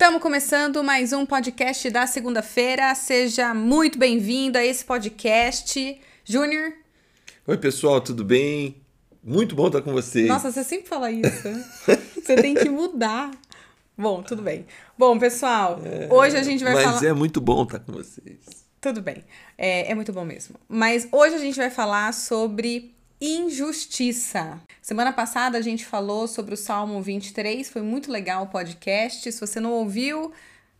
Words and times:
Estamos 0.00 0.22
começando 0.22 0.82
mais 0.82 1.12
um 1.12 1.26
podcast 1.26 1.90
da 1.90 2.06
segunda-feira. 2.06 2.94
Seja 2.94 3.52
muito 3.52 3.98
bem-vindo 3.98 4.56
a 4.56 4.64
esse 4.64 4.82
podcast. 4.82 6.00
Júnior. 6.24 6.72
Oi, 7.46 7.58
pessoal, 7.58 8.00
tudo 8.00 8.24
bem? 8.24 8.76
Muito 9.22 9.54
bom 9.54 9.66
estar 9.66 9.82
com 9.82 9.92
vocês. 9.92 10.26
Nossa, 10.26 10.50
você 10.50 10.64
sempre 10.64 10.88
fala 10.88 11.10
isso. 11.10 11.46
você 12.16 12.34
tem 12.34 12.54
que 12.54 12.70
mudar. 12.70 13.30
Bom, 13.94 14.22
tudo 14.22 14.40
bem. 14.40 14.64
Bom, 14.96 15.18
pessoal, 15.18 15.78
é, 15.84 16.08
hoje 16.10 16.34
a 16.34 16.42
gente 16.42 16.64
vai 16.64 16.72
mas 16.72 16.82
falar. 16.82 16.94
Mas 16.94 17.04
é 17.04 17.12
muito 17.12 17.38
bom 17.38 17.64
estar 17.64 17.80
com 17.80 17.92
vocês. 17.92 18.38
Tudo 18.80 19.02
bem. 19.02 19.22
É, 19.58 19.92
é 19.92 19.94
muito 19.94 20.14
bom 20.14 20.24
mesmo. 20.24 20.56
Mas 20.66 21.06
hoje 21.12 21.34
a 21.34 21.38
gente 21.38 21.56
vai 21.56 21.68
falar 21.68 22.14
sobre 22.14 22.94
injustiça. 23.20 24.58
Semana 24.80 25.12
passada 25.12 25.58
a 25.58 25.60
gente 25.60 25.84
falou 25.84 26.26
sobre 26.26 26.54
o 26.54 26.56
Salmo 26.56 27.02
23, 27.02 27.68
foi 27.68 27.82
muito 27.82 28.10
legal 28.10 28.44
o 28.44 28.48
podcast. 28.48 29.30
Se 29.30 29.40
você 29.40 29.60
não 29.60 29.72
ouviu, 29.72 30.32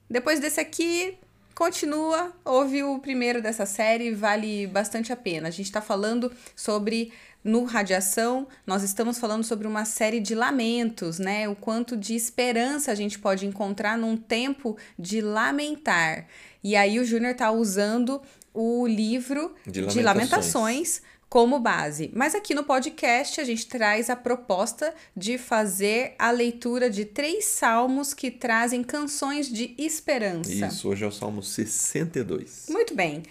depois 0.08 0.40
desse 0.40 0.58
aqui, 0.58 1.18
continua, 1.54 2.32
ouve 2.42 2.82
o 2.82 2.98
primeiro 2.98 3.42
dessa 3.42 3.66
série, 3.66 4.12
vale 4.12 4.66
bastante 4.66 5.12
a 5.12 5.16
pena. 5.16 5.48
A 5.48 5.50
gente 5.50 5.66
está 5.66 5.82
falando 5.82 6.32
sobre 6.56 7.12
no 7.42 7.64
Radiação, 7.64 8.46
nós 8.66 8.82
estamos 8.82 9.18
falando 9.18 9.44
sobre 9.44 9.66
uma 9.66 9.84
série 9.84 10.20
de 10.20 10.34
lamentos, 10.34 11.18
né? 11.18 11.48
O 11.48 11.56
quanto 11.56 11.96
de 11.96 12.14
esperança 12.14 12.92
a 12.92 12.94
gente 12.94 13.18
pode 13.18 13.46
encontrar 13.46 13.96
num 13.96 14.16
tempo 14.16 14.76
de 14.98 15.20
lamentar. 15.20 16.26
E 16.62 16.76
aí 16.76 16.98
o 16.98 17.04
Júnior 17.04 17.34
tá 17.34 17.50
usando 17.50 18.20
o 18.52 18.86
livro 18.86 19.54
de 19.66 19.80
Lamentações. 19.80 19.94
de 19.94 20.02
lamentações 20.02 21.02
como 21.30 21.60
base. 21.60 22.10
Mas 22.12 22.34
aqui 22.34 22.54
no 22.54 22.64
podcast 22.64 23.40
a 23.40 23.44
gente 23.44 23.66
traz 23.68 24.10
a 24.10 24.16
proposta 24.16 24.92
de 25.16 25.38
fazer 25.38 26.14
a 26.18 26.32
leitura 26.32 26.90
de 26.90 27.04
três 27.04 27.44
salmos 27.44 28.12
que 28.12 28.32
trazem 28.32 28.82
canções 28.82 29.48
de 29.48 29.74
esperança. 29.78 30.50
Isso, 30.52 30.88
hoje 30.88 31.04
é 31.04 31.06
o 31.06 31.12
Salmo 31.12 31.40
62. 31.40 32.66
Muito 32.68 32.94
bem. 32.96 33.22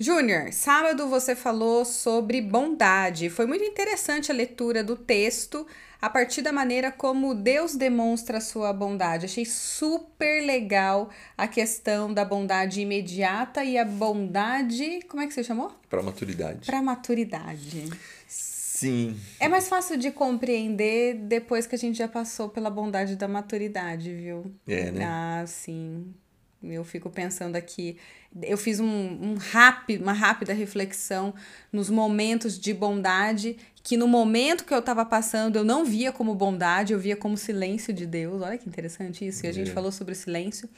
Júnior, 0.00 0.52
sábado 0.52 1.08
você 1.08 1.34
falou 1.34 1.84
sobre 1.84 2.40
bondade. 2.40 3.28
Foi 3.28 3.46
muito 3.46 3.64
interessante 3.64 4.30
a 4.30 4.34
leitura 4.34 4.82
do 4.82 4.96
texto 4.96 5.66
a 6.00 6.08
partir 6.08 6.42
da 6.42 6.52
maneira 6.52 6.92
como 6.92 7.34
Deus 7.34 7.74
demonstra 7.74 8.38
a 8.38 8.40
sua 8.40 8.72
bondade. 8.72 9.26
Achei 9.26 9.44
super 9.44 10.44
legal 10.44 11.10
a 11.36 11.48
questão 11.48 12.12
da 12.12 12.24
bondade 12.24 12.80
imediata 12.80 13.64
e 13.64 13.76
a 13.76 13.84
bondade. 13.84 15.00
Como 15.08 15.22
é 15.22 15.26
que 15.26 15.34
você 15.34 15.42
chamou? 15.42 15.72
Para 15.90 16.02
maturidade. 16.02 16.66
Para 16.66 16.80
maturidade. 16.80 17.90
Sim. 18.26 19.18
É 19.40 19.48
mais 19.48 19.68
fácil 19.68 19.96
de 19.96 20.12
compreender 20.12 21.14
depois 21.14 21.66
que 21.66 21.74
a 21.74 21.78
gente 21.78 21.98
já 21.98 22.06
passou 22.06 22.48
pela 22.48 22.70
bondade 22.70 23.16
da 23.16 23.26
maturidade, 23.26 24.14
viu? 24.14 24.54
É, 24.68 24.92
né? 24.92 25.04
Ah, 25.04 25.44
sim. 25.46 26.14
Eu 26.62 26.84
fico 26.84 27.08
pensando 27.08 27.56
aqui. 27.56 27.96
Eu 28.42 28.58
fiz 28.58 28.80
um, 28.80 28.86
um 28.86 29.36
rápido, 29.36 30.02
uma 30.02 30.12
rápida 30.12 30.52
reflexão 30.52 31.32
nos 31.72 31.88
momentos 31.88 32.58
de 32.58 32.74
bondade 32.74 33.56
que 33.88 33.96
no 33.96 34.06
momento 34.06 34.66
que 34.66 34.74
eu 34.74 34.80
estava 34.80 35.02
passando 35.02 35.56
eu 35.56 35.64
não 35.64 35.82
via 35.82 36.12
como 36.12 36.34
bondade, 36.34 36.92
eu 36.92 36.98
via 36.98 37.16
como 37.16 37.38
silêncio 37.38 37.90
de 37.90 38.04
Deus. 38.04 38.42
Olha 38.42 38.58
que 38.58 38.68
interessante 38.68 39.26
isso. 39.26 39.46
E 39.46 39.48
a 39.48 39.52
gente 39.52 39.70
falou 39.70 39.90
sobre 39.90 40.12
o 40.12 40.16
silêncio. 40.16 40.68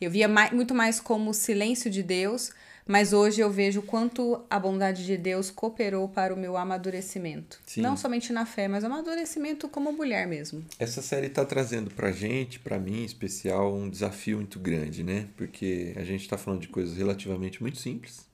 Eu 0.00 0.10
via 0.10 0.26
mais, 0.26 0.50
muito 0.50 0.74
mais 0.74 0.98
como 0.98 1.32
silêncio 1.32 1.88
de 1.88 2.02
Deus, 2.02 2.50
mas 2.86 3.12
hoje 3.12 3.40
eu 3.40 3.50
vejo 3.50 3.82
quanto 3.82 4.44
a 4.48 4.58
bondade 4.58 5.04
de 5.04 5.16
Deus 5.16 5.50
cooperou 5.50 6.08
para 6.08 6.32
o 6.32 6.36
meu 6.36 6.56
amadurecimento. 6.56 7.60
Sim. 7.66 7.80
Não 7.80 7.96
somente 7.96 8.32
na 8.32 8.46
fé, 8.46 8.68
mas 8.68 8.84
amadurecimento 8.84 9.68
como 9.68 9.92
mulher 9.92 10.26
mesmo. 10.26 10.64
Essa 10.78 11.02
série 11.02 11.26
está 11.26 11.44
trazendo 11.44 11.90
para 11.90 12.12
gente, 12.12 12.58
para 12.58 12.78
mim 12.78 13.02
em 13.02 13.04
especial, 13.04 13.74
um 13.74 13.90
desafio 13.90 14.36
muito 14.36 14.58
grande, 14.58 15.02
né? 15.02 15.28
Porque 15.36 15.92
a 15.96 16.04
gente 16.04 16.22
está 16.22 16.38
falando 16.38 16.60
de 16.60 16.68
coisas 16.68 16.96
relativamente 16.96 17.60
muito 17.60 17.78
simples. 17.78 18.24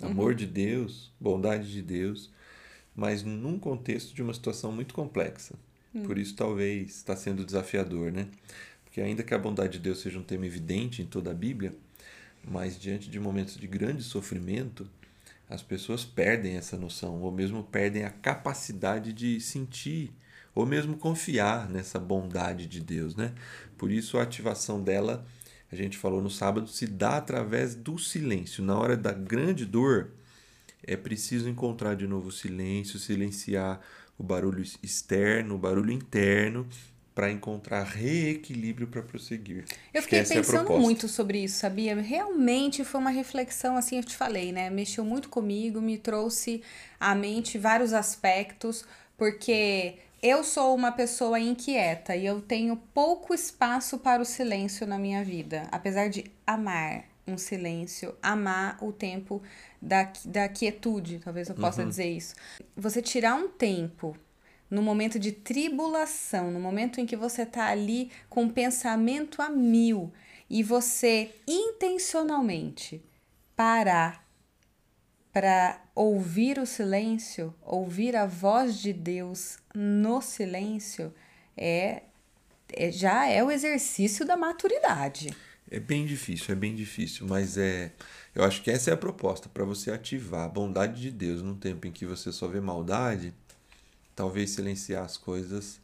Amor 0.00 0.30
uhum. 0.30 0.36
de 0.36 0.46
Deus, 0.46 1.12
bondade 1.20 1.70
de 1.70 1.80
Deus 1.82 2.30
mas 2.94 3.22
num 3.22 3.58
contexto 3.58 4.14
de 4.14 4.22
uma 4.22 4.34
situação 4.34 4.70
muito 4.72 4.94
complexa. 4.94 5.54
Hum. 5.94 6.02
Por 6.02 6.18
isso, 6.18 6.34
talvez, 6.34 6.96
está 6.96 7.16
sendo 7.16 7.44
desafiador, 7.44 8.12
né? 8.12 8.28
Porque, 8.84 9.00
ainda 9.00 9.22
que 9.22 9.34
a 9.34 9.38
bondade 9.38 9.74
de 9.74 9.78
Deus 9.78 10.00
seja 10.00 10.18
um 10.18 10.22
tema 10.22 10.46
evidente 10.46 11.02
em 11.02 11.06
toda 11.06 11.30
a 11.30 11.34
Bíblia, 11.34 11.74
mas 12.44 12.78
diante 12.78 13.08
de 13.08 13.20
momentos 13.20 13.56
de 13.56 13.66
grande 13.66 14.02
sofrimento, 14.02 14.88
as 15.48 15.62
pessoas 15.62 16.04
perdem 16.04 16.56
essa 16.56 16.76
noção, 16.76 17.20
ou 17.20 17.30
mesmo 17.30 17.62
perdem 17.62 18.04
a 18.04 18.10
capacidade 18.10 19.12
de 19.12 19.40
sentir, 19.40 20.12
ou 20.54 20.66
mesmo 20.66 20.96
confiar 20.96 21.68
nessa 21.68 21.98
bondade 21.98 22.66
de 22.66 22.80
Deus, 22.80 23.14
né? 23.14 23.34
Por 23.76 23.90
isso, 23.90 24.18
a 24.18 24.22
ativação 24.22 24.82
dela, 24.82 25.26
a 25.70 25.76
gente 25.76 25.96
falou 25.96 26.22
no 26.22 26.30
sábado, 26.30 26.68
se 26.68 26.86
dá 26.86 27.16
através 27.16 27.74
do 27.74 27.98
silêncio. 27.98 28.62
Na 28.62 28.78
hora 28.78 28.96
da 28.96 29.12
grande 29.12 29.64
dor, 29.64 30.10
é 30.82 30.96
preciso 30.96 31.48
encontrar 31.48 31.94
de 31.94 32.06
novo 32.06 32.28
o 32.28 32.32
silêncio, 32.32 32.98
silenciar 32.98 33.80
o 34.18 34.22
barulho 34.22 34.62
externo, 34.82 35.54
o 35.54 35.58
barulho 35.58 35.92
interno, 35.92 36.66
para 37.14 37.30
encontrar 37.30 37.84
reequilíbrio 37.84 38.86
para 38.86 39.02
prosseguir. 39.02 39.64
Eu 39.92 40.02
fiquei 40.02 40.20
é 40.20 40.24
pensando 40.24 40.72
é 40.72 40.78
muito 40.78 41.08
sobre 41.08 41.44
isso, 41.44 41.58
sabia? 41.58 41.94
Realmente 42.00 42.84
foi 42.84 43.00
uma 43.00 43.10
reflexão, 43.10 43.76
assim, 43.76 43.98
eu 43.98 44.04
te 44.04 44.16
falei, 44.16 44.52
né? 44.52 44.70
Mexeu 44.70 45.04
muito 45.04 45.28
comigo, 45.28 45.80
me 45.80 45.98
trouxe 45.98 46.62
à 46.98 47.14
mente 47.14 47.58
vários 47.58 47.92
aspectos, 47.92 48.84
porque 49.16 49.96
eu 50.22 50.42
sou 50.42 50.74
uma 50.74 50.92
pessoa 50.92 51.38
inquieta 51.38 52.16
e 52.16 52.24
eu 52.24 52.40
tenho 52.40 52.76
pouco 52.94 53.34
espaço 53.34 53.98
para 53.98 54.22
o 54.22 54.24
silêncio 54.24 54.86
na 54.86 54.98
minha 54.98 55.22
vida, 55.22 55.68
apesar 55.70 56.08
de 56.08 56.24
amar 56.46 57.04
um 57.26 57.36
silêncio, 57.38 58.14
amar 58.22 58.78
o 58.82 58.92
tempo 58.92 59.42
da, 59.80 60.10
da 60.24 60.48
quietude, 60.48 61.20
talvez 61.20 61.48
eu 61.48 61.54
possa 61.54 61.82
uhum. 61.82 61.88
dizer 61.88 62.10
isso. 62.10 62.34
Você 62.76 63.00
tirar 63.00 63.34
um 63.34 63.48
tempo 63.48 64.16
no 64.72 64.80
momento 64.80 65.18
de 65.18 65.32
tribulação, 65.32 66.50
no 66.50 66.58
momento 66.58 66.98
em 66.98 67.04
que 67.04 67.14
você 67.14 67.42
está 67.42 67.66
ali 67.66 68.10
com 68.30 68.48
pensamento 68.48 69.42
a 69.42 69.50
mil 69.50 70.10
e 70.48 70.62
você 70.62 71.30
intencionalmente 71.46 73.04
parar 73.54 74.26
para 75.30 75.78
ouvir 75.94 76.58
o 76.58 76.64
silêncio, 76.64 77.54
ouvir 77.60 78.16
a 78.16 78.24
voz 78.24 78.78
de 78.78 78.94
Deus 78.94 79.58
no 79.74 80.22
silêncio, 80.22 81.12
é, 81.54 82.04
é 82.72 82.90
já 82.90 83.28
é 83.28 83.44
o 83.44 83.50
exercício 83.50 84.24
da 84.24 84.38
maturidade. 84.38 85.36
É 85.70 85.78
bem 85.78 86.06
difícil, 86.06 86.50
é 86.50 86.56
bem 86.56 86.74
difícil, 86.74 87.26
mas 87.26 87.58
é. 87.58 87.92
Eu 88.34 88.42
acho 88.42 88.62
que 88.62 88.70
essa 88.70 88.88
é 88.88 88.94
a 88.94 88.96
proposta 88.96 89.50
para 89.50 89.64
você 89.64 89.90
ativar 89.90 90.46
a 90.46 90.48
bondade 90.48 90.98
de 90.98 91.10
Deus 91.10 91.42
num 91.42 91.56
tempo 91.56 91.86
em 91.86 91.92
que 91.92 92.06
você 92.06 92.32
só 92.32 92.48
vê 92.48 92.58
maldade. 92.58 93.34
Talvez 94.14 94.50
silenciar 94.50 95.04
as 95.04 95.16
coisas 95.16 95.80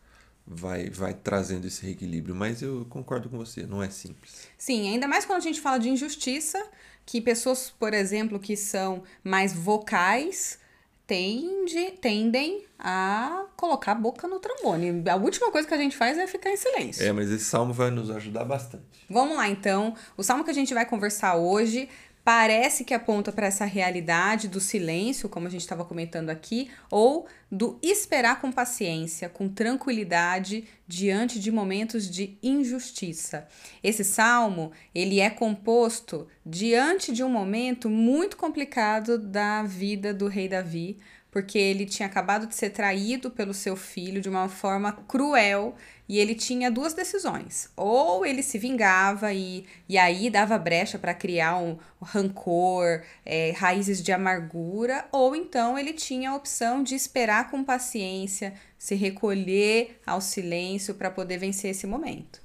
vai, 0.46 0.88
vai 0.88 1.14
trazendo 1.14 1.66
esse 1.66 1.84
reequilíbrio. 1.84 2.34
Mas 2.34 2.62
eu 2.62 2.86
concordo 2.88 3.28
com 3.28 3.36
você, 3.36 3.66
não 3.66 3.82
é 3.82 3.90
simples. 3.90 4.48
Sim, 4.56 4.88
ainda 4.88 5.06
mais 5.06 5.24
quando 5.24 5.38
a 5.38 5.42
gente 5.42 5.60
fala 5.60 5.78
de 5.78 5.88
injustiça, 5.88 6.64
que 7.04 7.20
pessoas, 7.20 7.70
por 7.70 7.92
exemplo, 7.94 8.38
que 8.38 8.56
são 8.56 9.02
mais 9.22 9.52
vocais 9.52 10.58
tende, 11.06 11.92
tendem 12.02 12.66
a 12.78 13.46
colocar 13.56 13.92
a 13.92 13.94
boca 13.94 14.28
no 14.28 14.38
trombone. 14.38 15.02
A 15.08 15.16
última 15.16 15.50
coisa 15.50 15.66
que 15.66 15.72
a 15.72 15.78
gente 15.78 15.96
faz 15.96 16.18
é 16.18 16.26
ficar 16.26 16.50
em 16.50 16.56
silêncio. 16.56 17.02
É, 17.02 17.10
mas 17.12 17.30
esse 17.30 17.46
salmo 17.46 17.72
vai 17.72 17.90
nos 17.90 18.10
ajudar 18.10 18.44
bastante. 18.44 19.06
Vamos 19.08 19.38
lá, 19.38 19.48
então. 19.48 19.94
O 20.18 20.22
salmo 20.22 20.44
que 20.44 20.50
a 20.50 20.54
gente 20.54 20.74
vai 20.74 20.84
conversar 20.84 21.36
hoje 21.36 21.88
parece 22.28 22.84
que 22.84 22.92
aponta 22.92 23.32
para 23.32 23.46
essa 23.46 23.64
realidade 23.64 24.48
do 24.48 24.60
silêncio, 24.60 25.30
como 25.30 25.46
a 25.46 25.50
gente 25.50 25.62
estava 25.62 25.82
comentando 25.82 26.28
aqui, 26.28 26.70
ou 26.90 27.26
do 27.50 27.78
esperar 27.82 28.38
com 28.38 28.52
paciência, 28.52 29.30
com 29.30 29.48
tranquilidade 29.48 30.64
diante 30.86 31.40
de 31.40 31.50
momentos 31.50 32.06
de 32.06 32.36
injustiça. 32.42 33.48
Esse 33.82 34.04
salmo, 34.04 34.72
ele 34.94 35.20
é 35.20 35.30
composto 35.30 36.28
diante 36.44 37.12
de 37.12 37.24
um 37.24 37.30
momento 37.30 37.88
muito 37.88 38.36
complicado 38.36 39.16
da 39.18 39.62
vida 39.62 40.12
do 40.12 40.28
rei 40.28 40.50
Davi, 40.50 40.98
porque 41.30 41.58
ele 41.58 41.86
tinha 41.86 42.06
acabado 42.06 42.46
de 42.46 42.54
ser 42.54 42.70
traído 42.70 43.30
pelo 43.30 43.54
seu 43.54 43.74
filho 43.74 44.20
de 44.20 44.28
uma 44.28 44.50
forma 44.50 44.92
cruel 44.92 45.74
e 46.08 46.18
ele 46.18 46.34
tinha 46.34 46.70
duas 46.70 46.94
decisões. 46.94 47.68
Ou 47.76 48.24
ele 48.24 48.42
se 48.42 48.58
vingava 48.58 49.32
e, 49.32 49.66
e 49.88 49.98
aí 49.98 50.30
dava 50.30 50.58
brecha 50.58 50.98
para 50.98 51.12
criar 51.12 51.58
um, 51.58 51.76
rancor, 52.00 53.02
é, 53.26 53.50
raízes 53.52 54.02
de 54.02 54.12
amargura, 54.12 55.04
ou 55.12 55.36
então 55.36 55.78
ele 55.78 55.92
tinha 55.92 56.30
a 56.30 56.34
opção 56.36 56.82
de 56.82 56.94
esperar 56.94 57.50
com 57.50 57.62
paciência, 57.62 58.54
se 58.78 58.94
recolher 58.94 60.00
ao 60.06 60.20
silêncio 60.20 60.94
para 60.94 61.10
poder 61.10 61.38
vencer 61.38 61.72
esse 61.72 61.86
momento. 61.86 62.40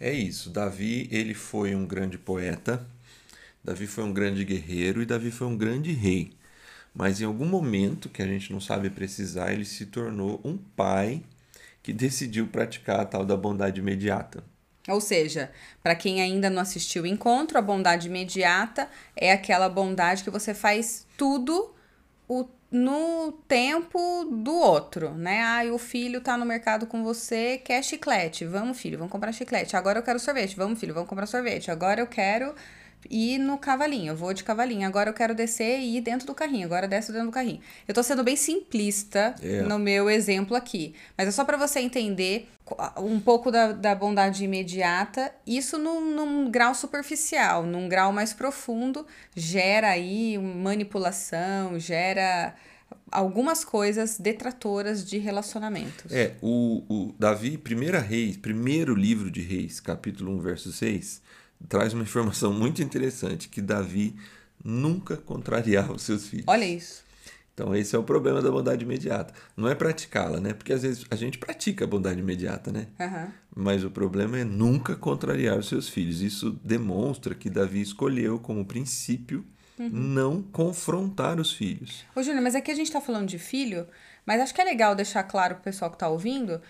É 0.00 0.12
isso. 0.12 0.50
Davi, 0.50 1.08
ele 1.10 1.34
foi 1.34 1.74
um 1.74 1.86
grande 1.86 2.16
poeta, 2.16 2.86
Davi 3.62 3.86
foi 3.86 4.04
um 4.04 4.12
grande 4.12 4.44
guerreiro 4.44 5.02
e 5.02 5.06
Davi 5.06 5.30
foi 5.30 5.46
um 5.46 5.56
grande 5.56 5.92
rei. 5.92 6.32
Mas 6.94 7.20
em 7.20 7.24
algum 7.24 7.46
momento, 7.46 8.08
que 8.08 8.22
a 8.22 8.26
gente 8.26 8.52
não 8.52 8.60
sabe 8.60 8.88
precisar, 8.88 9.52
ele 9.52 9.64
se 9.64 9.86
tornou 9.86 10.40
um 10.44 10.56
pai 10.56 11.22
que 11.84 11.92
decidiu 11.92 12.46
praticar 12.46 13.00
a 13.00 13.04
tal 13.04 13.26
da 13.26 13.36
bondade 13.36 13.78
imediata. 13.78 14.42
Ou 14.88 15.02
seja, 15.02 15.52
para 15.82 15.94
quem 15.94 16.22
ainda 16.22 16.48
não 16.48 16.62
assistiu 16.62 17.02
o 17.02 17.06
encontro, 17.06 17.58
a 17.58 17.62
bondade 17.62 18.08
imediata 18.08 18.88
é 19.14 19.30
aquela 19.30 19.68
bondade 19.68 20.24
que 20.24 20.30
você 20.30 20.54
faz 20.54 21.06
tudo 21.16 21.74
o, 22.26 22.46
no 22.70 23.32
tempo 23.46 24.24
do 24.24 24.54
outro, 24.54 25.10
né? 25.12 25.42
Ah, 25.42 25.72
o 25.74 25.78
filho 25.78 26.22
tá 26.22 26.38
no 26.38 26.46
mercado 26.46 26.86
com 26.86 27.04
você, 27.04 27.58
quer 27.58 27.84
chiclete. 27.84 28.46
Vamos, 28.46 28.80
filho, 28.80 28.96
vamos 28.96 29.12
comprar 29.12 29.32
chiclete. 29.32 29.76
Agora 29.76 29.98
eu 29.98 30.02
quero 30.02 30.18
sorvete. 30.18 30.56
Vamos, 30.56 30.80
filho, 30.80 30.94
vamos 30.94 31.08
comprar 31.08 31.26
sorvete. 31.26 31.70
Agora 31.70 32.00
eu 32.00 32.06
quero 32.06 32.54
ir 33.10 33.38
no 33.38 33.58
cavalinho, 33.58 34.12
eu 34.12 34.16
vou 34.16 34.32
de 34.34 34.42
cavalinho. 34.44 34.86
Agora 34.86 35.10
eu 35.10 35.14
quero 35.14 35.34
descer 35.34 35.78
e 35.78 35.96
ir 35.98 36.00
dentro 36.00 36.26
do 36.26 36.34
carrinho. 36.34 36.66
Agora 36.66 36.86
desce 36.88 37.12
dentro 37.12 37.26
do 37.28 37.32
carrinho. 37.32 37.60
Eu 37.86 37.94
tô 37.94 38.02
sendo 38.02 38.22
bem 38.24 38.36
simplista 38.36 39.34
É. 39.42 39.62
no 39.62 39.78
meu 39.78 40.08
exemplo 40.10 40.56
aqui, 40.56 40.94
mas 41.16 41.28
é 41.28 41.30
só 41.30 41.44
para 41.44 41.56
você 41.56 41.80
entender 41.80 42.48
um 42.98 43.20
pouco 43.20 43.50
da, 43.50 43.72
da 43.72 43.94
bondade 43.94 44.42
imediata. 44.44 45.30
Isso 45.46 45.76
num, 45.78 46.14
num 46.14 46.50
grau 46.50 46.74
superficial, 46.74 47.62
num 47.64 47.88
grau 47.88 48.12
mais 48.12 48.32
profundo, 48.32 49.06
gera 49.36 49.88
aí 49.90 50.38
manipulação, 50.38 51.78
gera 51.78 52.54
algumas 53.10 53.64
coisas 53.64 54.18
detratoras 54.18 55.04
de 55.04 55.18
relacionamentos. 55.18 56.10
É, 56.12 56.34
o, 56.42 56.82
o 56.88 57.14
Davi, 57.18 57.56
primeira 57.58 58.00
Reis, 58.00 58.36
primeiro 58.36 58.94
livro 58.94 59.30
de 59.30 59.40
Reis, 59.40 59.78
capítulo 59.78 60.32
1, 60.36 60.40
verso 60.40 60.72
6, 60.72 61.22
traz 61.68 61.92
uma 61.92 62.02
informação 62.02 62.52
muito 62.52 62.82
interessante, 62.82 63.48
que 63.48 63.60
Davi 63.60 64.16
nunca 64.62 65.16
contrariava 65.16 65.92
os 65.92 66.02
seus 66.02 66.26
filhos. 66.26 66.46
Olha 66.48 66.64
isso. 66.64 67.04
Então 67.52 67.74
esse 67.74 67.94
é 67.94 67.98
o 67.98 68.02
problema 68.02 68.42
da 68.42 68.50
bondade 68.50 68.84
imediata. 68.84 69.32
Não 69.56 69.68
é 69.68 69.74
praticá-la, 69.74 70.40
né? 70.40 70.52
Porque 70.52 70.72
às 70.72 70.82
vezes 70.82 71.04
a 71.08 71.14
gente 71.14 71.38
pratica 71.38 71.84
a 71.84 71.88
bondade 71.88 72.18
imediata, 72.18 72.72
né? 72.72 72.88
Aham. 72.98 73.32
Mas 73.54 73.84
o 73.84 73.90
problema 73.90 74.38
é 74.38 74.44
nunca 74.44 74.96
contrariar 74.96 75.56
os 75.56 75.68
seus 75.68 75.88
filhos. 75.88 76.20
Isso 76.20 76.58
demonstra 76.64 77.34
que 77.34 77.48
Davi 77.48 77.80
escolheu 77.80 78.40
como 78.40 78.64
princípio 78.64 79.44
não 79.78 80.42
confrontar 80.42 81.40
os 81.40 81.52
filhos. 81.52 82.04
Ô, 82.14 82.22
Júnior, 82.22 82.42
mas 82.42 82.54
aqui 82.54 82.70
a 82.70 82.74
gente 82.74 82.92
tá 82.92 83.00
falando 83.00 83.28
de 83.28 83.38
filho, 83.38 83.86
mas 84.24 84.40
acho 84.40 84.54
que 84.54 84.60
é 84.60 84.64
legal 84.64 84.94
deixar 84.94 85.22
claro 85.24 85.56
pro 85.56 85.64
pessoal 85.64 85.90
que 85.90 85.98
tá 85.98 86.08
ouvindo, 86.08 86.60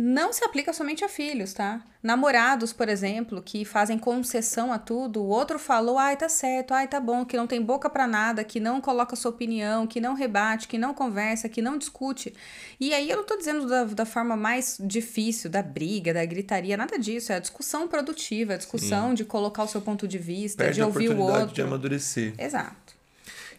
não 0.00 0.32
se 0.32 0.44
aplica 0.44 0.72
somente 0.72 1.04
a 1.04 1.08
filhos, 1.08 1.52
tá? 1.52 1.84
Namorados, 2.00 2.72
por 2.72 2.88
exemplo, 2.88 3.42
que 3.42 3.64
fazem 3.64 3.98
concessão 3.98 4.72
a 4.72 4.78
tudo, 4.78 5.20
o 5.20 5.26
outro 5.26 5.58
falou, 5.58 5.98
ai, 5.98 6.16
tá 6.16 6.28
certo, 6.28 6.72
ai, 6.72 6.86
tá 6.86 7.00
bom, 7.00 7.24
que 7.24 7.36
não 7.36 7.48
tem 7.48 7.60
boca 7.60 7.90
pra 7.90 8.06
nada, 8.06 8.44
que 8.44 8.60
não 8.60 8.80
coloca 8.80 9.16
sua 9.16 9.32
opinião, 9.32 9.88
que 9.88 10.00
não 10.00 10.14
rebate, 10.14 10.68
que 10.68 10.78
não 10.78 10.94
conversa, 10.94 11.48
que 11.48 11.60
não 11.60 11.76
discute. 11.76 12.32
E 12.78 12.94
aí 12.94 13.10
eu 13.10 13.16
não 13.16 13.24
tô 13.24 13.36
dizendo 13.36 13.66
da, 13.66 13.82
da 13.82 14.06
forma 14.06 14.36
mais 14.36 14.78
difícil, 14.80 15.50
da 15.50 15.62
briga, 15.62 16.14
da 16.14 16.24
gritaria, 16.24 16.76
nada 16.76 16.96
disso. 16.96 17.32
É 17.32 17.34
a 17.34 17.40
discussão 17.40 17.88
produtiva, 17.88 18.54
a 18.54 18.56
discussão 18.56 19.12
de 19.12 19.24
colocar 19.24 19.64
o 19.64 19.68
seu 19.68 19.80
ponto 19.80 20.06
de 20.06 20.16
vista, 20.16 20.62
Perde 20.62 20.76
de 20.76 20.82
ouvir 20.84 21.08
o 21.10 21.18
outro. 21.18 21.52
de 21.52 21.60
amadurecer. 21.60 22.34
Exato. 22.38 22.96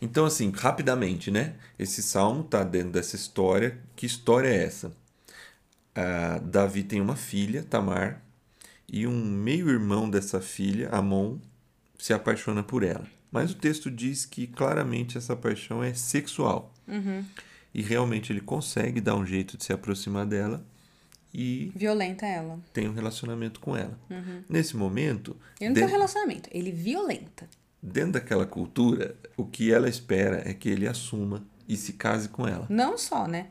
Então, 0.01 0.25
assim, 0.25 0.49
rapidamente, 0.55 1.29
né? 1.29 1.55
Esse 1.77 2.01
salmo 2.01 2.45
tá 2.45 2.63
dentro 2.63 2.91
dessa 2.91 3.17
história. 3.17 3.77
Que 3.97 4.05
história 4.05 4.47
é 4.47 4.63
essa? 4.63 4.93
Ah, 6.01 6.39
Davi 6.39 6.83
tem 6.83 7.01
uma 7.01 7.15
filha, 7.17 7.61
Tamar, 7.63 8.21
e 8.87 9.05
um 9.05 9.21
meio-irmão 9.25 10.09
dessa 10.09 10.39
filha, 10.39 10.87
Amon, 10.91 11.37
se 11.97 12.13
apaixona 12.13 12.63
por 12.63 12.83
ela. 12.83 13.05
Mas 13.31 13.51
o 13.51 13.55
texto 13.55 13.91
diz 13.91 14.25
que 14.25 14.47
claramente 14.47 15.17
essa 15.17 15.35
paixão 15.35 15.83
é 15.83 15.93
sexual. 15.93 16.73
E 17.73 17.81
realmente 17.81 18.31
ele 18.31 18.39
consegue 18.41 18.99
dar 19.01 19.15
um 19.15 19.25
jeito 19.25 19.57
de 19.57 19.63
se 19.65 19.73
aproximar 19.73 20.25
dela 20.25 20.65
e 21.31 21.71
Violenta 21.75 22.25
ela. 22.25 22.59
tem 22.73 22.87
um 22.89 22.93
relacionamento 22.93 23.59
com 23.59 23.75
ela. 23.77 23.99
Nesse 24.49 24.75
momento, 24.77 25.35
Ele 25.59 25.69
não 25.69 25.75
tem 25.75 25.83
um 25.83 25.85
dentro- 25.85 25.91
relacionamento, 25.91 26.49
ele 26.51 26.71
violenta. 26.71 27.47
dentro 27.83 28.13
daquela 28.13 28.45
cultura, 28.47 29.15
o 29.37 29.45
que 29.45 29.71
ela 29.71 29.87
espera 29.89 30.41
é 30.49 30.53
que 30.53 30.69
ele 30.69 30.87
assuma 30.87 31.43
e 31.67 31.75
se 31.77 31.93
case 31.93 32.29
com 32.29 32.47
ela. 32.47 32.65
Não 32.69 32.97
só, 32.97 33.27
né? 33.27 33.47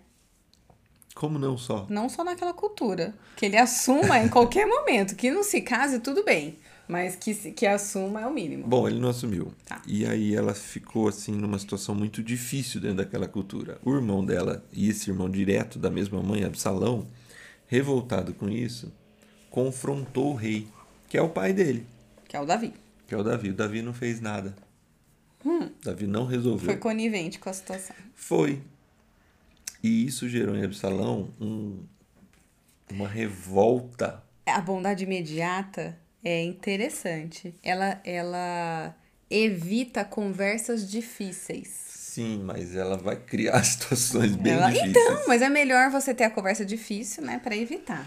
Como 1.19 1.37
não 1.39 1.59
só? 1.59 1.85
Não 1.91 2.09
só 2.09 2.23
naquela 2.23 2.55
cultura. 2.55 3.13
Que 3.37 3.47
ele 3.47 3.57
assuma 3.57 4.19
em 4.21 4.29
qualquer 4.29 4.67
momento. 4.71 5.17
Que 5.17 5.31
não 5.33 5.43
se 5.43 5.61
case, 5.61 5.99
tudo 5.99 6.25
bem. 6.25 6.57
Mas 6.87 7.17
que, 7.17 7.35
se- 7.35 7.51
que 7.51 7.67
assuma 7.67 8.21
é 8.23 8.27
o 8.27 8.33
mínimo. 8.33 8.67
Bom, 8.67 8.89
ele 8.89 9.01
não 9.01 9.09
assumiu. 9.09 9.53
Tá. 9.67 9.83
E 9.87 10.07
aí 10.07 10.35
ela 10.35 10.55
ficou 10.55 11.09
assim 11.09 11.33
numa 11.33 11.59
situação 11.59 11.93
muito 11.95 12.23
difícil 12.23 12.81
dentro 12.81 12.99
daquela 12.99 13.27
cultura. 13.27 13.79
O 13.85 13.93
irmão 13.95 14.25
dela 14.25 14.65
e 14.73 14.89
esse 14.89 15.11
irmão 15.11 15.29
direto 15.29 15.77
da 15.79 15.91
mesma 15.91 16.23
mãe, 16.23 16.45
Absalão, 16.45 17.05
revoltado 17.67 18.33
com 18.33 18.49
isso, 18.49 18.91
confrontou 19.51 20.33
o 20.33 20.37
rei, 20.37 20.69
que 21.09 21.19
é 21.19 21.21
o 21.23 21.29
pai 21.29 21.53
dele, 21.53 21.85
Que 22.29 22.37
é 22.37 22.41
o 22.41 22.47
Davi. 22.47 22.73
que 23.09 23.15
é 23.15 23.19
o 23.19 23.25
Davi. 23.25 23.51
O 23.51 23.55
Davi 23.55 23.83
não 23.83 23.93
fez 23.93 24.21
nada. 24.21 24.55
Davi 25.85 26.07
não 26.07 26.27
resolveu. 26.27 26.65
Foi 26.67 26.77
conivente 26.77 27.39
com 27.39 27.49
a 27.51 27.53
situação. 27.53 27.95
Foi. 28.15 28.61
E 29.83 30.07
isso 30.07 30.29
gerou 30.29 30.57
em 30.57 30.65
Absalão 30.65 31.31
um, 31.41 31.83
uma 32.91 33.09
revolta. 33.09 34.23
A 34.47 34.61
bondade 34.61 35.05
imediata 35.05 35.99
é 36.25 36.43
interessante. 36.43 37.55
Ela, 37.63 38.01
ela 38.05 38.95
evita 39.31 40.05
conversas 40.05 40.91
difíceis. 40.91 41.69
Sim, 41.69 42.43
mas 42.45 42.75
ela 42.75 42.97
vai 42.97 43.17
criar 43.17 43.63
situações 43.65 44.35
bem 44.35 44.55
Ela- 44.55 44.71
difíceis. 44.71 44.91
Então, 44.91 45.25
mas 45.29 45.43
é 45.43 45.49
melhor 45.49 45.91
você 45.91 46.13
ter 46.15 46.25
a 46.25 46.31
conversa 46.31 46.65
difícil, 46.65 47.23
né? 47.23 47.39
Pra 47.39 47.57
evitar. 47.57 48.07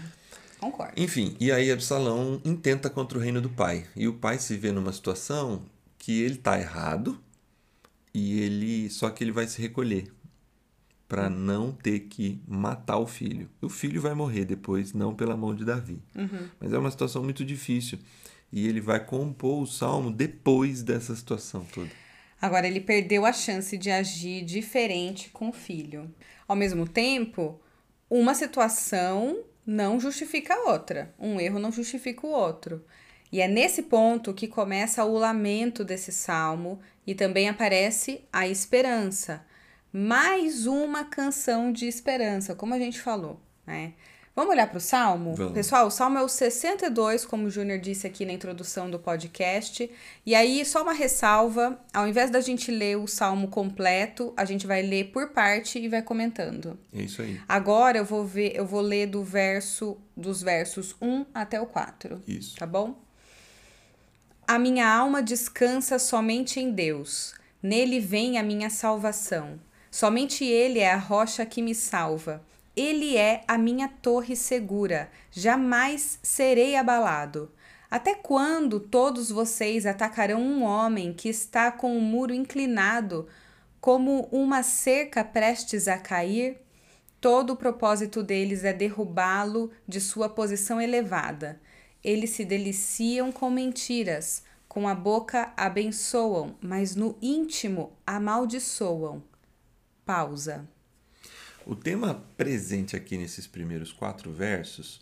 Concordo. 0.60 0.92
Enfim, 0.96 1.36
e 1.40 1.50
aí 1.50 1.72
Absalão 1.72 2.40
intenta 2.44 2.88
contra 2.90 3.18
o 3.18 3.20
reino 3.20 3.40
do 3.40 3.48
pai. 3.48 3.84
E 3.96 4.06
o 4.06 4.12
pai 4.14 4.38
se 4.38 4.56
vê 4.56 4.70
numa 4.70 4.92
situação 4.92 5.62
que 5.98 6.22
ele 6.22 6.36
tá 6.36 6.58
errado 6.60 7.20
e 8.14 8.40
ele 8.40 8.90
só 8.90 9.08
que 9.10 9.24
ele 9.24 9.32
vai 9.32 9.46
se 9.46 9.60
recolher 9.60 10.12
para 11.12 11.28
não 11.28 11.72
ter 11.72 12.00
que 12.00 12.40
matar 12.48 12.96
o 12.96 13.06
filho. 13.06 13.46
O 13.60 13.68
filho 13.68 14.00
vai 14.00 14.14
morrer 14.14 14.46
depois, 14.46 14.94
não 14.94 15.14
pela 15.14 15.36
mão 15.36 15.54
de 15.54 15.62
Davi. 15.62 16.02
Mas 16.58 16.72
é 16.72 16.78
uma 16.78 16.90
situação 16.90 17.22
muito 17.22 17.44
difícil. 17.44 17.98
E 18.50 18.66
ele 18.66 18.80
vai 18.80 19.04
compor 19.04 19.62
o 19.62 19.66
salmo 19.66 20.10
depois 20.10 20.82
dessa 20.82 21.14
situação 21.14 21.66
toda. 21.70 21.90
Agora, 22.40 22.66
ele 22.66 22.80
perdeu 22.80 23.26
a 23.26 23.32
chance 23.32 23.76
de 23.76 23.90
agir 23.90 24.42
diferente 24.42 25.28
com 25.28 25.50
o 25.50 25.52
filho. 25.52 26.10
Ao 26.48 26.56
mesmo 26.56 26.88
tempo, 26.88 27.60
uma 28.08 28.34
situação 28.34 29.44
não 29.66 30.00
justifica 30.00 30.54
a 30.54 30.70
outra. 30.70 31.14
Um 31.18 31.38
erro 31.38 31.58
não 31.58 31.70
justifica 31.70 32.26
o 32.26 32.30
outro. 32.30 32.82
E 33.30 33.42
é 33.42 33.46
nesse 33.46 33.82
ponto 33.82 34.32
que 34.32 34.48
começa 34.48 35.04
o 35.04 35.18
lamento 35.18 35.84
desse 35.84 36.10
salmo 36.10 36.80
e 37.06 37.14
também 37.14 37.50
aparece 37.50 38.24
a 38.32 38.48
esperança. 38.48 39.44
Mais 39.92 40.66
uma 40.66 41.04
canção 41.04 41.70
de 41.70 41.86
esperança, 41.86 42.54
como 42.54 42.72
a 42.72 42.78
gente 42.78 43.00
falou, 43.00 43.38
né? 43.66 43.92
Vamos 44.34 44.52
olhar 44.52 44.66
para 44.66 44.78
o 44.78 44.80
salmo? 44.80 45.34
Vamos. 45.34 45.52
Pessoal, 45.52 45.86
o 45.86 45.90
salmo 45.90 46.16
é 46.16 46.22
o 46.22 46.28
62, 46.28 47.26
como 47.26 47.46
o 47.46 47.50
Júnior 47.50 47.78
disse 47.78 48.06
aqui 48.06 48.24
na 48.24 48.32
introdução 48.32 48.90
do 48.90 48.98
podcast. 48.98 49.90
E 50.24 50.34
aí, 50.34 50.64
só 50.64 50.82
uma 50.82 50.94
ressalva: 50.94 51.78
ao 51.92 52.08
invés 52.08 52.30
da 52.30 52.40
gente 52.40 52.70
ler 52.70 52.96
o 52.96 53.06
salmo 53.06 53.48
completo, 53.48 54.32
a 54.34 54.46
gente 54.46 54.66
vai 54.66 54.80
ler 54.80 55.12
por 55.12 55.28
parte 55.32 55.78
e 55.78 55.86
vai 55.86 56.00
comentando. 56.00 56.78
É 56.94 57.02
isso 57.02 57.20
aí. 57.20 57.38
Agora 57.46 57.98
eu 57.98 58.06
vou 58.06 58.24
ver, 58.24 58.56
eu 58.56 58.64
vou 58.64 58.80
ler 58.80 59.06
do 59.06 59.22
verso 59.22 59.98
dos 60.16 60.42
versos 60.42 60.96
1 60.98 61.26
até 61.34 61.60
o 61.60 61.66
4 61.66 62.22
Isso. 62.26 62.56
tá 62.56 62.66
bom? 62.66 62.98
A 64.48 64.58
minha 64.58 64.90
alma 64.90 65.22
descansa 65.22 65.98
somente 65.98 66.58
em 66.58 66.72
Deus. 66.72 67.34
Nele 67.62 68.00
vem 68.00 68.38
a 68.38 68.42
minha 68.42 68.70
salvação. 68.70 69.60
Somente 69.92 70.42
Ele 70.42 70.78
é 70.78 70.90
a 70.90 70.96
rocha 70.96 71.44
que 71.44 71.60
me 71.60 71.74
salva. 71.74 72.42
Ele 72.74 73.14
é 73.14 73.44
a 73.46 73.58
minha 73.58 73.88
torre 73.88 74.34
segura. 74.34 75.10
Jamais 75.30 76.18
serei 76.22 76.76
abalado. 76.76 77.52
Até 77.90 78.14
quando 78.14 78.80
todos 78.80 79.30
vocês 79.30 79.84
atacarão 79.84 80.40
um 80.40 80.62
homem 80.62 81.12
que 81.12 81.28
está 81.28 81.70
com 81.70 81.94
o 81.94 82.00
muro 82.00 82.32
inclinado, 82.32 83.28
como 83.82 84.30
uma 84.32 84.62
cerca 84.62 85.22
prestes 85.22 85.86
a 85.86 85.98
cair? 85.98 86.56
Todo 87.20 87.50
o 87.50 87.56
propósito 87.56 88.22
deles 88.22 88.64
é 88.64 88.72
derrubá-lo 88.72 89.70
de 89.86 90.00
sua 90.00 90.26
posição 90.26 90.80
elevada. 90.80 91.60
Eles 92.02 92.30
se 92.30 92.46
deliciam 92.46 93.30
com 93.30 93.50
mentiras, 93.50 94.42
com 94.66 94.88
a 94.88 94.94
boca 94.94 95.52
abençoam, 95.54 96.56
mas 96.62 96.96
no 96.96 97.14
íntimo 97.20 97.92
amaldiçoam. 98.06 99.22
Pausa. 100.04 100.68
O 101.64 101.76
tema 101.76 102.22
presente 102.36 102.96
aqui 102.96 103.16
nesses 103.16 103.46
primeiros 103.46 103.92
quatro 103.92 104.32
versos, 104.32 105.00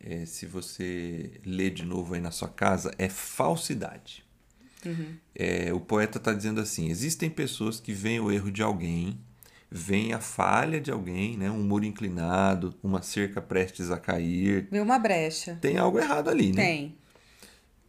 é, 0.00 0.26
se 0.26 0.44
você 0.44 1.40
ler 1.46 1.70
de 1.70 1.84
novo 1.84 2.14
aí 2.14 2.20
na 2.20 2.30
sua 2.30 2.48
casa, 2.48 2.92
é 2.98 3.08
falsidade. 3.08 4.24
Uhum. 4.84 5.16
É, 5.34 5.72
o 5.72 5.80
poeta 5.80 6.18
está 6.18 6.32
dizendo 6.32 6.60
assim: 6.60 6.90
existem 6.90 7.30
pessoas 7.30 7.80
que 7.80 7.92
veem 7.92 8.20
o 8.20 8.30
erro 8.30 8.50
de 8.50 8.62
alguém, 8.62 9.18
veem 9.70 10.12
a 10.12 10.20
falha 10.20 10.80
de 10.80 10.90
alguém, 10.90 11.36
né? 11.36 11.50
um 11.50 11.62
muro 11.62 11.84
inclinado, 11.84 12.74
uma 12.82 13.00
cerca 13.00 13.40
prestes 13.40 13.90
a 13.90 13.98
cair. 13.98 14.68
Vê 14.70 14.80
uma 14.80 14.98
brecha. 14.98 15.56
Tem 15.60 15.78
algo 15.78 15.98
errado 15.98 16.28
ali, 16.28 16.52
né? 16.52 16.62
Tem. 16.62 16.98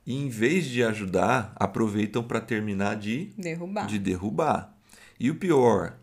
E 0.06 0.16
em 0.16 0.30
vez 0.30 0.66
de 0.66 0.84
ajudar, 0.84 1.52
aproveitam 1.56 2.24
para 2.24 2.40
terminar 2.40 2.96
de 2.96 3.34
derrubar. 3.36 3.88
de 3.88 3.98
derrubar. 3.98 4.78
E 5.20 5.32
o 5.32 5.36
pior 5.36 5.98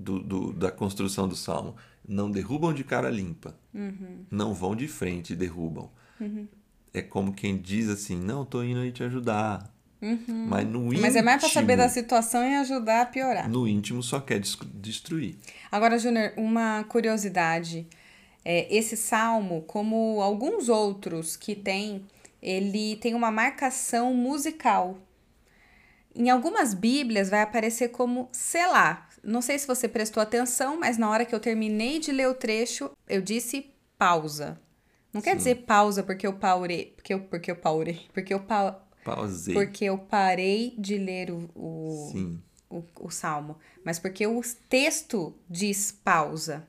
do, 0.00 0.18
do, 0.18 0.52
da 0.52 0.70
construção 0.70 1.28
do 1.28 1.36
salmo: 1.36 1.76
não 2.06 2.30
derrubam 2.30 2.72
de 2.72 2.82
cara 2.82 3.10
limpa, 3.10 3.54
uhum. 3.74 4.24
não 4.30 4.54
vão 4.54 4.74
de 4.74 4.88
frente 4.88 5.32
e 5.32 5.36
derrubam. 5.36 5.90
Uhum. 6.20 6.48
É 6.92 7.02
como 7.02 7.32
quem 7.32 7.56
diz 7.56 7.88
assim: 7.88 8.16
não, 8.16 8.44
tô 8.44 8.62
indo 8.62 8.80
aí 8.80 8.90
te 8.90 9.04
ajudar. 9.04 9.72
Uhum. 10.02 10.46
Mas 10.48 10.66
no 10.66 10.86
íntimo. 10.86 11.02
Mas 11.02 11.14
é 11.14 11.22
mais 11.22 11.40
para 11.40 11.50
saber 11.50 11.76
da 11.76 11.88
situação 11.88 12.42
e 12.42 12.56
ajudar 12.56 13.02
a 13.02 13.06
piorar. 13.06 13.48
No 13.48 13.68
íntimo 13.68 14.02
só 14.02 14.18
quer 14.18 14.40
destruir. 14.40 15.36
Agora, 15.70 15.98
Júnior, 15.98 16.32
uma 16.36 16.84
curiosidade. 16.84 17.86
É, 18.42 18.74
esse 18.74 18.96
salmo, 18.96 19.62
como 19.66 20.22
alguns 20.22 20.70
outros 20.70 21.36
que 21.36 21.54
tem, 21.54 22.06
ele 22.40 22.96
tem 22.96 23.14
uma 23.14 23.30
marcação 23.30 24.14
musical. 24.14 24.98
Em 26.14 26.30
algumas 26.30 26.74
Bíblias 26.74 27.28
vai 27.28 27.42
aparecer 27.42 27.90
como 27.90 28.28
Selá. 28.32 29.06
Não 29.22 29.42
sei 29.42 29.58
se 29.58 29.66
você 29.66 29.86
prestou 29.88 30.22
atenção, 30.22 30.78
mas 30.78 30.96
na 30.96 31.10
hora 31.10 31.24
que 31.24 31.34
eu 31.34 31.40
terminei 31.40 31.98
de 31.98 32.12
ler 32.12 32.28
o 32.28 32.34
trecho, 32.34 32.90
eu 33.08 33.20
disse 33.20 33.72
pausa. 33.98 34.60
Não 35.12 35.20
Sim. 35.20 35.24
quer 35.24 35.36
dizer 35.36 35.54
pausa 35.66 36.02
porque 36.02 36.26
eu 36.26 36.32
paurei, 36.34 36.92
porque 36.96 37.12
eu, 37.12 37.20
porque 37.20 37.50
eu 37.50 37.56
paurei, 37.56 38.00
porque 38.14 38.32
eu 38.32 38.40
pa, 38.40 38.80
Pausei. 39.04 39.54
Porque 39.54 39.84
eu 39.84 39.98
parei 39.98 40.74
de 40.78 40.98
ler 40.98 41.30
o, 41.30 41.50
o, 41.54 42.38
o, 42.68 42.84
o 43.00 43.10
salmo, 43.10 43.56
mas 43.84 43.98
porque 43.98 44.26
o 44.26 44.40
texto 44.68 45.34
diz 45.48 45.90
pausa. 45.90 46.66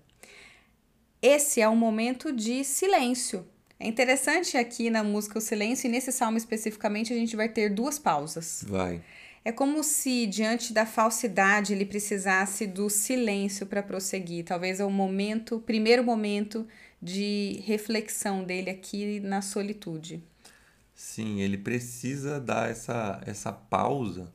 Esse 1.22 1.62
é 1.62 1.70
um 1.70 1.76
momento 1.76 2.32
de 2.32 2.64
silêncio. 2.64 3.46
É 3.80 3.88
interessante 3.88 4.58
aqui 4.58 4.90
na 4.90 5.04
música 5.04 5.38
o 5.38 5.42
silêncio, 5.42 5.88
e 5.88 5.92
nesse 5.92 6.12
salmo 6.12 6.38
especificamente 6.38 7.14
a 7.14 7.16
gente 7.16 7.36
vai 7.36 7.50
ter 7.50 7.70
duas 7.70 8.00
pausas. 8.00 8.64
Vai. 8.68 9.02
É 9.44 9.52
como 9.52 9.84
se, 9.84 10.28
diante 10.28 10.72
da 10.72 10.86
falsidade, 10.86 11.74
ele 11.74 11.86
precisasse 11.86 12.68
do 12.68 12.90
silêncio 12.90 13.66
para 13.66 13.82
prosseguir. 13.82 14.46
Talvez 14.46 14.80
é 14.80 14.86
o 14.86 14.92
momento, 14.92 15.60
primeiro 15.60 16.04
momento 16.04 16.68
de 17.02 17.60
reflexão 17.66 18.44
dele 18.44 18.70
aqui 18.70 19.20
na 19.20 19.42
solitude. 19.42 20.24
Sim, 20.94 21.42
ele 21.42 21.58
precisa 21.58 22.40
dar 22.40 22.70
essa, 22.70 23.20
essa 23.26 23.52
pausa, 23.52 24.32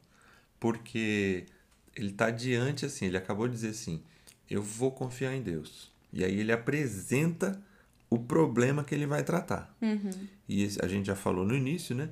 porque 0.59 1.47
ele 1.95 2.11
está 2.11 2.29
diante, 2.31 2.85
assim, 2.85 3.07
ele 3.07 3.17
acabou 3.17 3.47
de 3.47 3.55
dizer 3.55 3.69
assim, 3.69 4.03
eu 4.51 4.61
vou 4.61 4.91
confiar 4.91 5.33
em 5.35 5.43
Deus. 5.43 5.93
E 6.13 6.25
aí 6.25 6.41
ele 6.41 6.51
apresenta 6.51 7.63
o 8.11 8.19
problema 8.19 8.83
que 8.83 8.95
ele 8.95 9.07
vai 9.07 9.23
tratar. 9.23 9.73
Uhum. 9.81 10.11
E 10.49 10.69
a 10.83 10.89
gente 10.89 11.07
já 11.07 11.15
falou 11.15 11.45
no 11.45 11.55
início, 11.55 11.95
né? 11.95 12.11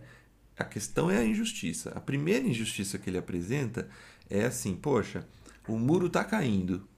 A 0.57 0.65
questão 0.65 1.11
é 1.11 1.19
a 1.19 1.25
injustiça. 1.25 1.91
A 1.95 2.01
primeira 2.01 2.47
injustiça 2.47 2.99
que 2.99 3.11
ele 3.11 3.19
apresenta 3.19 3.89
é 4.31 4.45
assim, 4.45 4.75
poxa, 4.75 5.27
o 5.67 5.79
muro 5.79 6.07
está 6.07 6.25
caindo 6.25 6.89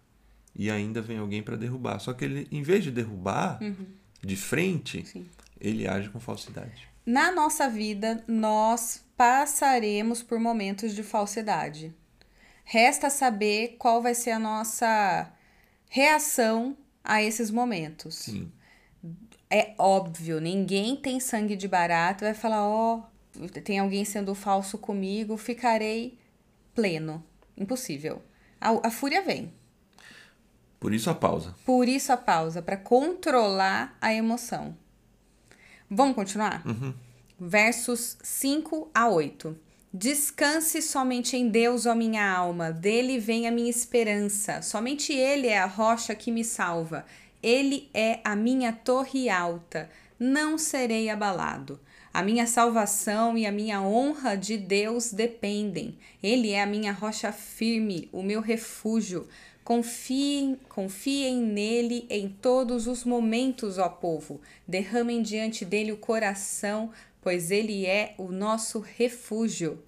e 0.54 0.70
ainda 0.70 1.00
vem 1.00 1.18
alguém 1.18 1.42
para 1.42 1.56
derrubar. 1.56 1.98
Só 1.98 2.12
que 2.12 2.24
ele, 2.24 2.48
em 2.50 2.62
vez 2.62 2.84
de 2.84 2.90
derrubar 2.90 3.58
uhum. 3.62 3.86
de 4.22 4.36
frente, 4.36 5.06
Sim. 5.06 5.26
ele 5.60 5.86
age 5.86 6.08
com 6.10 6.20
falsidade. 6.20 6.88
Na 7.04 7.30
nossa 7.30 7.68
vida, 7.68 8.24
nós 8.26 9.04
passaremos 9.16 10.22
por 10.22 10.38
momentos 10.40 10.94
de 10.94 11.02
falsidade. 11.02 11.94
Resta 12.64 13.08
saber 13.08 13.76
qual 13.78 14.02
vai 14.02 14.14
ser 14.14 14.32
a 14.32 14.38
nossa 14.38 15.32
reação 15.88 16.76
a 17.04 17.22
esses 17.22 17.50
momentos. 17.50 18.16
Sim. 18.16 18.50
É 19.48 19.74
óbvio, 19.78 20.40
ninguém 20.40 20.96
tem 20.96 21.20
sangue 21.20 21.54
de 21.54 21.68
barato 21.68 22.24
vai 22.24 22.34
falar, 22.34 22.66
ó, 22.66 22.96
oh, 22.96 23.02
tem 23.62 23.78
alguém 23.78 24.04
sendo 24.04 24.34
falso 24.34 24.78
comigo, 24.78 25.36
ficarei 25.36 26.18
pleno. 26.74 27.24
Impossível. 27.56 28.22
A, 28.60 28.88
a 28.88 28.90
fúria 28.90 29.22
vem. 29.22 29.52
Por 30.78 30.92
isso 30.92 31.08
a 31.08 31.14
pausa. 31.14 31.54
Por 31.64 31.88
isso 31.88 32.12
a 32.12 32.16
pausa, 32.16 32.60
para 32.60 32.76
controlar 32.76 33.96
a 34.00 34.12
emoção. 34.12 34.76
Vamos 35.90 36.14
continuar? 36.14 36.66
Uhum. 36.66 36.94
Versos 37.38 38.16
5 38.22 38.90
a 38.94 39.08
8. 39.08 39.56
Descanse 39.92 40.82
somente 40.82 41.36
em 41.36 41.48
Deus, 41.48 41.86
ó 41.86 41.94
minha 41.94 42.30
alma, 42.30 42.70
dele 42.70 43.18
vem 43.18 43.48
a 43.48 43.50
minha 43.50 43.70
esperança. 43.70 44.60
Somente 44.60 45.12
Ele 45.12 45.46
é 45.46 45.58
a 45.58 45.66
rocha 45.66 46.14
que 46.14 46.30
me 46.30 46.44
salva. 46.44 47.06
Ele 47.42 47.88
é 47.94 48.20
a 48.22 48.36
minha 48.36 48.72
torre 48.72 49.30
alta. 49.30 49.88
Não 50.18 50.58
serei 50.58 51.08
abalado. 51.08 51.80
A 52.16 52.22
minha 52.22 52.46
salvação 52.46 53.36
e 53.36 53.44
a 53.44 53.52
minha 53.52 53.82
honra 53.82 54.36
de 54.36 54.56
Deus 54.56 55.12
dependem. 55.12 55.98
Ele 56.22 56.50
é 56.52 56.62
a 56.62 56.66
minha 56.66 56.90
rocha 56.90 57.30
firme, 57.30 58.08
o 58.10 58.22
meu 58.22 58.40
refúgio. 58.40 59.28
Confiem, 59.62 60.58
confiem 60.66 61.42
nele 61.42 62.06
em 62.08 62.26
todos 62.30 62.86
os 62.86 63.04
momentos, 63.04 63.76
ó 63.76 63.90
povo. 63.90 64.40
Derramem 64.66 65.20
diante 65.20 65.62
dele 65.62 65.92
o 65.92 65.98
coração, 65.98 66.90
pois 67.20 67.50
ele 67.50 67.84
é 67.84 68.14
o 68.16 68.32
nosso 68.32 68.80
refúgio. 68.80 69.78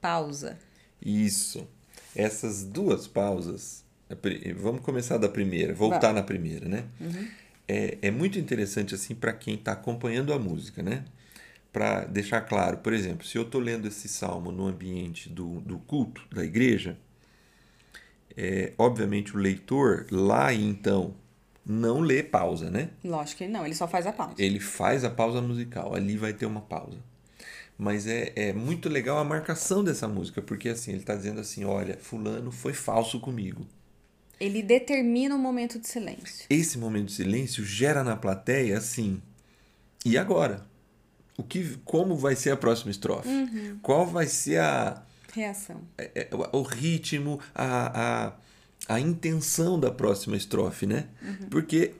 Pausa. 0.00 0.56
Isso. 1.04 1.66
Essas 2.14 2.62
duas 2.62 3.08
pausas. 3.08 3.84
Vamos 4.56 4.82
começar 4.82 5.18
da 5.18 5.28
primeira, 5.28 5.74
voltar 5.74 5.98
Vai. 5.98 6.12
na 6.12 6.22
primeira, 6.22 6.68
né? 6.68 6.84
Uhum. 7.00 7.26
É, 7.66 7.98
é 8.02 8.10
muito 8.12 8.38
interessante 8.38 8.94
assim 8.94 9.16
para 9.16 9.32
quem 9.32 9.54
está 9.54 9.72
acompanhando 9.72 10.32
a 10.32 10.38
música, 10.38 10.80
né? 10.80 11.02
Para 11.72 12.04
deixar 12.04 12.42
claro, 12.42 12.78
por 12.78 12.92
exemplo, 12.92 13.26
se 13.26 13.38
eu 13.38 13.42
estou 13.42 13.60
lendo 13.60 13.88
esse 13.88 14.06
salmo 14.06 14.52
no 14.52 14.66
ambiente 14.66 15.30
do, 15.30 15.60
do 15.60 15.78
culto 15.78 16.22
da 16.30 16.44
igreja, 16.44 16.98
é, 18.36 18.72
obviamente 18.76 19.34
o 19.34 19.38
leitor 19.38 20.06
lá 20.10 20.52
então 20.52 21.14
não 21.64 22.00
lê 22.00 22.22
pausa, 22.22 22.70
né? 22.70 22.90
Lógico 23.04 23.38
que 23.38 23.48
não, 23.48 23.64
ele 23.64 23.74
só 23.74 23.86
faz 23.86 24.06
a 24.06 24.12
pausa. 24.12 24.34
Ele 24.38 24.60
faz 24.60 25.04
a 25.04 25.10
pausa 25.10 25.40
musical, 25.40 25.94
ali 25.94 26.16
vai 26.16 26.32
ter 26.32 26.44
uma 26.44 26.60
pausa. 26.60 26.98
Mas 27.78 28.06
é, 28.06 28.32
é 28.36 28.52
muito 28.52 28.88
legal 28.88 29.18
a 29.18 29.24
marcação 29.24 29.82
dessa 29.82 30.06
música, 30.06 30.42
porque 30.42 30.68
assim, 30.68 30.92
ele 30.92 31.00
está 31.00 31.14
dizendo 31.14 31.40
assim: 31.40 31.64
olha, 31.64 31.96
Fulano 31.98 32.52
foi 32.52 32.72
falso 32.72 33.18
comigo. 33.18 33.66
Ele 34.38 34.62
determina 34.62 35.34
o 35.34 35.38
um 35.38 35.40
momento 35.40 35.78
de 35.78 35.86
silêncio. 35.86 36.46
Esse 36.50 36.76
momento 36.76 37.06
de 37.06 37.12
silêncio 37.12 37.64
gera 37.64 38.02
na 38.02 38.16
plateia 38.16 38.76
assim. 38.76 39.22
E 40.04 40.18
agora? 40.18 40.66
O 41.36 41.42
que, 41.42 41.78
como 41.84 42.16
vai 42.16 42.36
ser 42.36 42.50
a 42.50 42.56
próxima 42.56 42.90
estrofe? 42.90 43.28
Uhum. 43.28 43.78
Qual 43.82 44.06
vai 44.06 44.26
ser 44.26 44.60
a, 44.60 45.02
Reação. 45.32 45.80
É, 45.96 46.10
é, 46.14 46.28
o 46.52 46.62
ritmo, 46.62 47.40
a, 47.54 48.32
a, 48.86 48.96
a 48.96 49.00
intenção 49.00 49.80
da 49.80 49.90
próxima 49.90 50.36
estrofe, 50.36 50.86
né? 50.86 51.06
Uhum. 51.22 51.48
Porque 51.48 51.92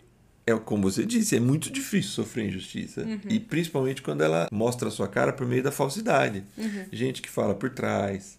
é 0.46 0.54
como 0.56 0.90
você 0.90 1.06
disse, 1.06 1.36
é 1.36 1.40
muito 1.40 1.70
difícil 1.70 2.10
sofrer 2.10 2.48
injustiça. 2.48 3.02
Uhum. 3.02 3.20
E 3.30 3.40
principalmente 3.40 4.02
quando 4.02 4.22
ela 4.22 4.48
mostra 4.52 4.88
a 4.88 4.90
sua 4.90 5.08
cara 5.08 5.32
por 5.32 5.46
meio 5.46 5.62
da 5.62 5.72
falsidade. 5.72 6.44
Uhum. 6.58 6.84
Gente 6.92 7.22
que 7.22 7.30
fala 7.30 7.54
por 7.54 7.70
trás, 7.70 8.38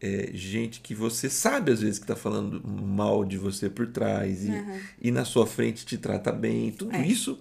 é, 0.00 0.30
gente 0.32 0.80
que 0.80 0.94
você 0.94 1.28
sabe 1.28 1.72
às 1.72 1.80
vezes 1.80 1.98
que 1.98 2.04
está 2.04 2.16
falando 2.16 2.62
mal 2.64 3.24
de 3.24 3.36
você 3.36 3.68
por 3.68 3.88
trás 3.88 4.44
e, 4.44 4.50
uhum. 4.50 4.80
e 5.00 5.10
na 5.10 5.24
sua 5.24 5.46
frente 5.46 5.84
te 5.84 5.98
trata 5.98 6.30
bem. 6.30 6.70
Tudo 6.70 6.94
é. 6.94 7.04
isso 7.04 7.40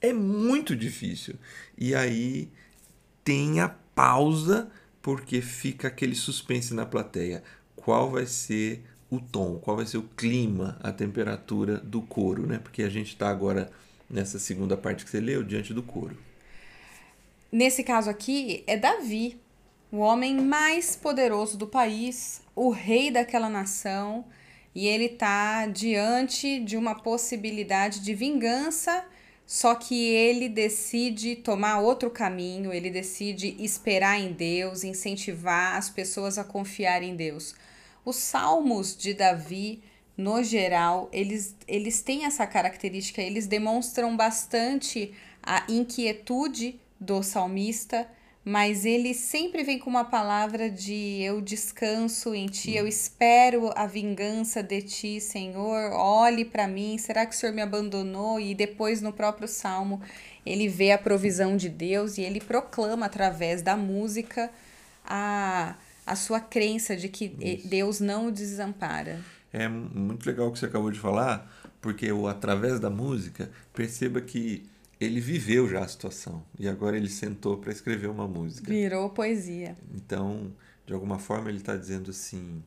é 0.00 0.12
muito 0.12 0.76
difícil. 0.76 1.34
E 1.76 1.94
aí 1.94 2.48
tem 3.24 3.60
a 3.60 3.68
pausa 3.68 4.70
porque 5.02 5.40
fica 5.40 5.88
aquele 5.88 6.14
suspense 6.14 6.74
na 6.74 6.86
plateia. 6.86 7.42
Qual 7.76 8.10
vai 8.10 8.26
ser 8.26 8.84
o 9.10 9.20
tom, 9.20 9.58
qual 9.58 9.76
vai 9.76 9.86
ser 9.86 9.98
o 9.98 10.02
clima, 10.02 10.78
a 10.82 10.92
temperatura 10.92 11.78
do 11.78 12.02
coro, 12.02 12.46
né? 12.46 12.58
Porque 12.58 12.82
a 12.82 12.90
gente 12.90 13.08
está 13.08 13.28
agora 13.28 13.70
nessa 14.08 14.38
segunda 14.38 14.76
parte 14.76 15.04
que 15.04 15.10
você 15.10 15.20
leu, 15.20 15.42
diante 15.42 15.72
do 15.72 15.82
coro. 15.82 16.16
Nesse 17.50 17.82
caso 17.82 18.10
aqui, 18.10 18.62
é 18.66 18.76
Davi, 18.76 19.40
o 19.90 19.98
homem 19.98 20.38
mais 20.38 20.94
poderoso 20.94 21.56
do 21.56 21.66
país, 21.66 22.42
o 22.54 22.70
rei 22.70 23.10
daquela 23.10 23.48
nação, 23.48 24.26
e 24.74 24.86
ele 24.86 25.06
está 25.06 25.66
diante 25.66 26.60
de 26.60 26.76
uma 26.76 26.94
possibilidade 26.94 28.00
de 28.00 28.14
vingança 28.14 29.04
só 29.48 29.74
que 29.74 29.94
ele 30.10 30.46
decide 30.46 31.34
tomar 31.34 31.80
outro 31.80 32.10
caminho, 32.10 32.70
ele 32.70 32.90
decide 32.90 33.56
esperar 33.58 34.20
em 34.20 34.30
Deus, 34.30 34.84
incentivar 34.84 35.74
as 35.74 35.88
pessoas 35.88 36.36
a 36.36 36.44
confiar 36.44 37.02
em 37.02 37.16
Deus. 37.16 37.54
Os 38.04 38.16
salmos 38.16 38.94
de 38.94 39.14
Davi, 39.14 39.82
no 40.14 40.42
geral, 40.44 41.08
eles, 41.10 41.56
eles 41.66 42.02
têm 42.02 42.26
essa 42.26 42.46
característica, 42.46 43.22
eles 43.22 43.46
demonstram 43.46 44.14
bastante 44.14 45.14
a 45.42 45.64
inquietude 45.66 46.78
do 47.00 47.22
salmista, 47.22 48.06
mas 48.44 48.84
ele 48.86 49.12
sempre 49.12 49.62
vem 49.62 49.78
com 49.78 49.90
uma 49.90 50.04
palavra 50.04 50.70
de 50.70 51.20
eu 51.20 51.40
descanso 51.40 52.34
em 52.34 52.46
ti, 52.46 52.74
eu 52.74 52.86
espero 52.86 53.70
a 53.76 53.86
vingança 53.86 54.62
de 54.62 54.80
ti, 54.80 55.20
Senhor. 55.20 55.92
Olhe 55.92 56.44
para 56.44 56.66
mim, 56.66 56.96
será 56.96 57.26
que 57.26 57.34
o 57.34 57.38
Senhor 57.38 57.54
me 57.54 57.60
abandonou? 57.60 58.40
E 58.40 58.54
depois 58.54 59.02
no 59.02 59.12
próprio 59.12 59.46
salmo, 59.46 60.00
ele 60.46 60.66
vê 60.68 60.92
a 60.92 60.98
provisão 60.98 61.56
de 61.56 61.68
Deus 61.68 62.16
e 62.16 62.22
ele 62.22 62.40
proclama 62.40 63.06
através 63.06 63.60
da 63.60 63.76
música 63.76 64.50
a, 65.04 65.74
a 66.06 66.16
sua 66.16 66.40
crença 66.40 66.96
de 66.96 67.08
que 67.08 67.34
Isso. 67.40 67.68
Deus 67.68 68.00
não 68.00 68.28
o 68.28 68.32
desampara. 68.32 69.20
É 69.52 69.68
muito 69.68 70.26
legal 70.26 70.48
o 70.48 70.52
que 70.52 70.58
você 70.58 70.66
acabou 70.66 70.90
de 70.90 70.98
falar, 70.98 71.50
porque 71.80 72.10
o 72.12 72.26
através 72.26 72.78
da 72.78 72.90
música, 72.90 73.50
perceba 73.74 74.20
que 74.20 74.66
ele 75.00 75.20
viveu 75.20 75.68
já 75.68 75.80
a 75.80 75.88
situação 75.88 76.44
e 76.58 76.68
agora 76.68 76.96
ele 76.96 77.08
sentou 77.08 77.56
para 77.58 77.72
escrever 77.72 78.08
uma 78.08 78.26
música. 78.26 78.70
Virou 78.70 79.10
poesia. 79.10 79.76
Então, 79.94 80.52
de 80.86 80.92
alguma 80.92 81.18
forma, 81.18 81.48
ele 81.48 81.58
está 81.58 81.76
dizendo 81.76 82.10
assim: 82.10 82.62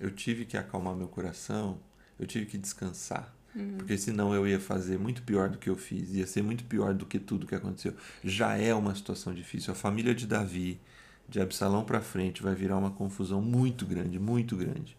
eu 0.00 0.10
tive 0.10 0.44
que 0.44 0.56
acalmar 0.56 0.96
meu 0.96 1.08
coração, 1.08 1.78
eu 2.18 2.26
tive 2.26 2.46
que 2.46 2.58
descansar. 2.58 3.34
Uhum. 3.54 3.78
Porque 3.78 3.96
senão 3.96 4.34
eu 4.34 4.46
ia 4.46 4.60
fazer 4.60 4.98
muito 4.98 5.22
pior 5.22 5.48
do 5.48 5.58
que 5.58 5.70
eu 5.70 5.76
fiz, 5.76 6.12
ia 6.12 6.26
ser 6.26 6.42
muito 6.42 6.64
pior 6.64 6.92
do 6.92 7.06
que 7.06 7.18
tudo 7.18 7.46
que 7.46 7.54
aconteceu. 7.54 7.94
Já 8.22 8.56
é 8.56 8.74
uma 8.74 8.94
situação 8.94 9.32
difícil. 9.32 9.72
A 9.72 9.76
família 9.76 10.14
de 10.14 10.26
Davi, 10.26 10.80
de 11.28 11.40
Absalão 11.40 11.84
para 11.84 12.00
frente, 12.00 12.42
vai 12.42 12.54
virar 12.54 12.76
uma 12.76 12.90
confusão 12.90 13.40
muito 13.40 13.86
grande, 13.86 14.18
muito 14.18 14.56
grande. 14.56 14.96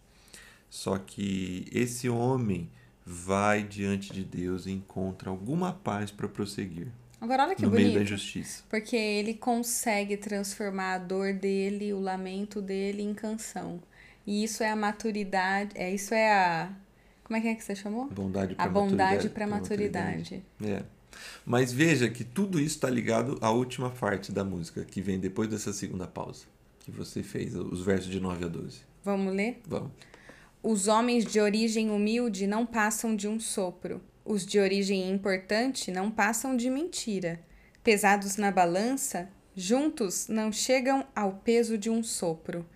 Só 0.70 0.98
que 0.98 1.68
esse 1.72 2.10
homem 2.10 2.70
vai 3.10 3.64
diante 3.64 4.12
de 4.12 4.22
Deus 4.22 4.66
e 4.66 4.72
encontra 4.72 5.30
alguma 5.30 5.72
paz 5.72 6.12
para 6.12 6.28
prosseguir. 6.28 6.88
Agora 7.22 7.46
olha 7.46 7.56
que 7.56 7.62
no 7.62 7.70
bonito. 7.70 7.86
meio 7.86 7.98
da 7.98 8.04
injustiça. 8.04 8.64
Porque 8.70 8.98
ele 8.98 9.34
consegue 9.34 10.18
transformar 10.18 10.96
a 10.96 10.98
dor 10.98 11.34
dele, 11.34 11.94
o 11.94 12.02
lamento 12.02 12.62
dele 12.62 13.02
em 13.02 13.14
canção. 13.14 13.82
E 14.26 14.44
isso 14.44 14.62
é 14.62 14.70
a 14.70 14.76
maturidade, 14.76 15.72
é 15.76 15.94
isso 15.94 16.14
é 16.14 16.32
a 16.34 16.70
como 17.24 17.38
é 17.38 17.42
que 17.42 17.48
é 17.48 17.56
que 17.56 17.64
você 17.64 17.76
chamou? 17.76 18.10
Bondade 18.10 18.56
para 18.56 18.66
a 18.66 18.70
bondade 18.70 19.30
para 19.30 19.48
maturidade. 19.48 20.18
maturidade. 20.18 20.44
É. 20.64 20.84
Mas 21.46 21.72
veja 21.72 22.10
que 22.10 22.24
tudo 22.24 22.60
isso 22.60 22.76
está 22.76 22.90
ligado 22.90 23.38
à 23.42 23.50
última 23.52 23.90
parte 23.90 24.32
da 24.32 24.44
música, 24.44 24.84
que 24.86 25.02
vem 25.02 25.20
depois 25.20 25.50
dessa 25.50 25.74
segunda 25.74 26.08
pausa, 26.08 26.46
que 26.80 26.92
você 26.92 27.24
fez, 27.24 27.56
os 27.56 27.84
versos 27.84 28.10
de 28.10 28.20
9 28.20 28.46
a 28.46 28.48
12. 28.48 28.80
Vamos 29.04 29.34
ler? 29.34 29.62
Vamos. 29.68 29.92
Os 30.64 30.88
homens 30.88 31.24
de 31.24 31.40
origem 31.40 31.92
humilde 31.92 32.48
não 32.48 32.66
passam 32.66 33.16
de 33.16 33.28
um 33.28 33.40
sopro. 33.40 34.02
Os 34.26 34.46
de 34.46 34.60
origem 34.60 35.10
importante 35.10 35.92
não 35.92 36.10
passam 36.10 36.58
de 36.58 36.70
mentira. 36.70 37.40
Pesados 37.84 38.38
na 38.38 38.52
balança, 38.52 39.30
juntos 39.56 40.28
não 40.28 40.52
chegam 40.52 41.06
ao 41.16 41.34
peso 41.34 41.78
de 41.78 41.90
um 41.92 42.02
sopro. 42.02 42.68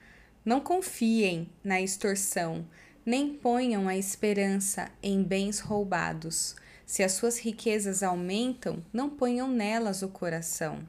Não 0.46 0.62
confiem 0.62 1.50
na 1.64 1.82
extorsão, 1.82 2.68
nem 3.04 3.34
ponham 3.34 3.88
a 3.88 3.98
esperança 3.98 4.90
em 5.02 5.24
bens 5.24 5.60
roubados. 5.60 6.56
Se 6.86 7.02
as 7.04 7.14
suas 7.14 7.40
riquezas 7.40 8.04
aumentam, 8.04 8.86
não 8.94 9.10
ponham 9.10 9.50
nelas 9.50 10.04
o 10.04 10.08
coração. 10.08 10.88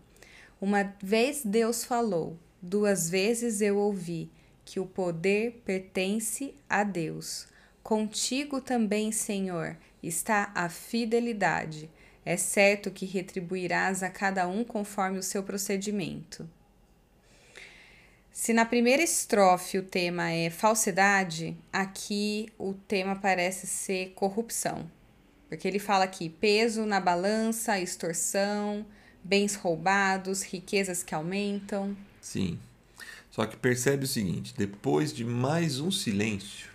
Uma 0.60 0.94
vez 1.02 1.42
Deus 1.42 1.84
falou, 1.84 2.38
duas 2.60 3.08
vezes 3.08 3.60
eu 3.62 3.78
ouvi 3.78 4.30
que 4.64 4.80
o 4.80 4.86
poder 4.86 5.62
pertence 5.64 6.54
a 6.68 6.84
Deus. 6.84 7.46
Contigo 7.82 8.60
também, 8.60 9.10
Senhor, 9.10 9.76
está 10.02 10.52
a 10.54 10.68
fidelidade. 10.68 11.90
É 12.24 12.36
certo 12.36 12.90
que 12.90 13.04
retribuirás 13.04 14.02
a 14.02 14.08
cada 14.08 14.46
um 14.46 14.64
conforme 14.64 15.18
o 15.18 15.22
seu 15.22 15.42
procedimento. 15.42 16.48
Se 18.30 18.52
na 18.52 18.64
primeira 18.64 19.02
estrofe 19.02 19.76
o 19.76 19.82
tema 19.82 20.30
é 20.30 20.48
falsidade, 20.48 21.56
aqui 21.72 22.48
o 22.58 22.72
tema 22.72 23.14
parece 23.14 23.66
ser 23.66 24.12
corrupção. 24.14 24.90
Porque 25.48 25.68
ele 25.68 25.78
fala 25.78 26.04
aqui 26.04 26.30
peso 26.30 26.86
na 26.86 26.98
balança, 26.98 27.78
extorsão, 27.78 28.86
bens 29.22 29.54
roubados, 29.54 30.42
riquezas 30.42 31.02
que 31.02 31.14
aumentam. 31.14 31.94
Sim. 32.22 32.58
Só 33.32 33.46
que 33.46 33.56
percebe 33.56 34.04
o 34.04 34.06
seguinte, 34.06 34.52
depois 34.56 35.10
de 35.10 35.24
mais 35.24 35.80
um 35.80 35.90
silêncio, 35.90 36.68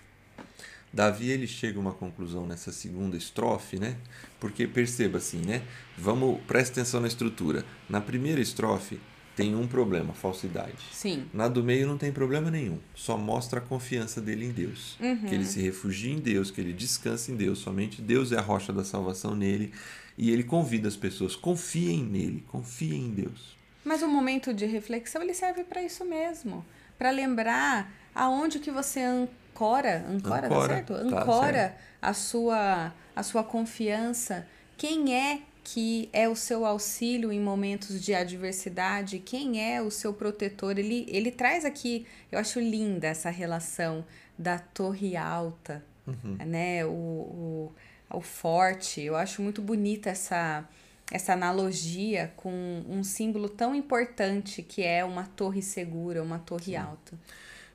Davi 0.92 1.30
ele 1.30 1.46
chega 1.46 1.78
a 1.78 1.82
uma 1.82 1.94
conclusão 1.94 2.48
nessa 2.48 2.72
segunda 2.72 3.16
estrofe, 3.16 3.78
né? 3.78 3.96
Porque 4.40 4.66
perceba 4.66 5.20
assim, 5.20 5.38
né? 5.38 5.62
Vamos, 5.96 6.42
preste 6.48 6.72
atenção 6.72 7.00
na 7.00 7.08
estrutura. 7.08 7.64
Na 7.88 8.02
primeira 8.02 8.42
estrofe 8.42 9.00
tem 9.36 9.54
um 9.56 9.68
problema, 9.68 10.16
falsidade. 10.16 10.80
Sim. 10.92 11.28
Na 11.32 11.48
do 11.48 11.64
meio 11.64 11.86
não 11.86 11.96
tem 11.96 12.12
problema 12.12 12.50
nenhum. 12.50 12.80
Só 12.96 13.16
mostra 13.16 13.60
a 13.60 13.62
confiança 13.62 14.20
dele 14.20 14.46
em 14.46 14.52
Deus. 14.52 14.98
Uhum. 15.00 15.26
Que 15.28 15.36
ele 15.36 15.46
se 15.46 15.62
refugia 15.62 16.12
em 16.12 16.20
Deus, 16.20 16.50
que 16.50 16.60
ele 16.60 16.74
descansa 16.74 17.32
em 17.32 17.36
Deus. 17.36 17.60
Somente 17.60 18.02
Deus 18.02 18.32
é 18.32 18.38
a 18.40 18.42
rocha 18.42 18.74
da 18.74 18.84
salvação 18.84 19.36
nele. 19.36 19.72
E 20.18 20.32
ele 20.32 20.44
convida 20.44 20.88
as 20.88 20.98
pessoas, 20.98 21.36
confiem 21.36 22.04
nele, 22.04 22.44
confiem 22.48 23.06
em 23.06 23.12
Deus. 23.12 23.56
Mas 23.88 24.04
o 24.04 24.08
momento 24.08 24.54
de 24.54 24.66
reflexão 24.66 25.22
ele 25.24 25.34
serve 25.34 25.64
para 25.64 25.82
isso 25.82 26.04
mesmo, 26.04 26.66
para 26.98 27.10
lembrar 27.10 27.90
aonde 28.14 28.60
que 28.60 28.70
você 28.70 29.00
ancora, 29.00 30.06
ancora, 30.10 30.42
tá 30.42 30.48
ancora 30.48 30.50
tá 30.50 30.68
certo? 30.68 30.94
Ancora 30.94 31.24
tá 31.24 31.54
certo. 31.54 31.78
a 32.02 32.14
sua 32.14 32.94
a 33.16 33.24
sua 33.24 33.44
confiança. 33.46 34.46
Quem 34.76 35.16
é 35.16 35.40
que 35.64 36.10
é 36.12 36.28
o 36.28 36.36
seu 36.36 36.66
auxílio 36.66 37.32
em 37.32 37.40
momentos 37.40 38.04
de 38.04 38.14
adversidade? 38.14 39.20
Quem 39.20 39.64
é 39.64 39.82
o 39.82 39.90
seu 39.90 40.14
protetor? 40.14 40.78
Ele 40.78 41.06
ele 41.08 41.32
traz 41.32 41.64
aqui, 41.64 42.06
eu 42.30 42.38
acho 42.38 42.60
linda 42.60 43.08
essa 43.08 43.30
relação 43.30 44.04
da 44.38 44.60
torre 44.60 45.16
alta, 45.16 45.82
uhum. 46.06 46.36
né? 46.46 46.86
O, 46.86 46.90
o, 46.90 47.72
o 48.12 48.20
forte. 48.22 49.02
Eu 49.02 49.16
acho 49.16 49.42
muito 49.42 49.62
bonita 49.62 50.10
essa 50.10 50.68
essa 51.12 51.34
analogia 51.34 52.34
com 52.36 52.84
um 52.88 53.04
símbolo 53.04 53.48
tão 53.48 53.74
importante 53.74 54.62
que 54.62 54.84
é 54.84 55.06
uma 55.06 55.24
torre 55.24 55.62
segura, 55.62 56.22
uma 56.22 56.40
torre 56.40 56.66
Sim. 56.66 56.76
alta. 56.76 57.18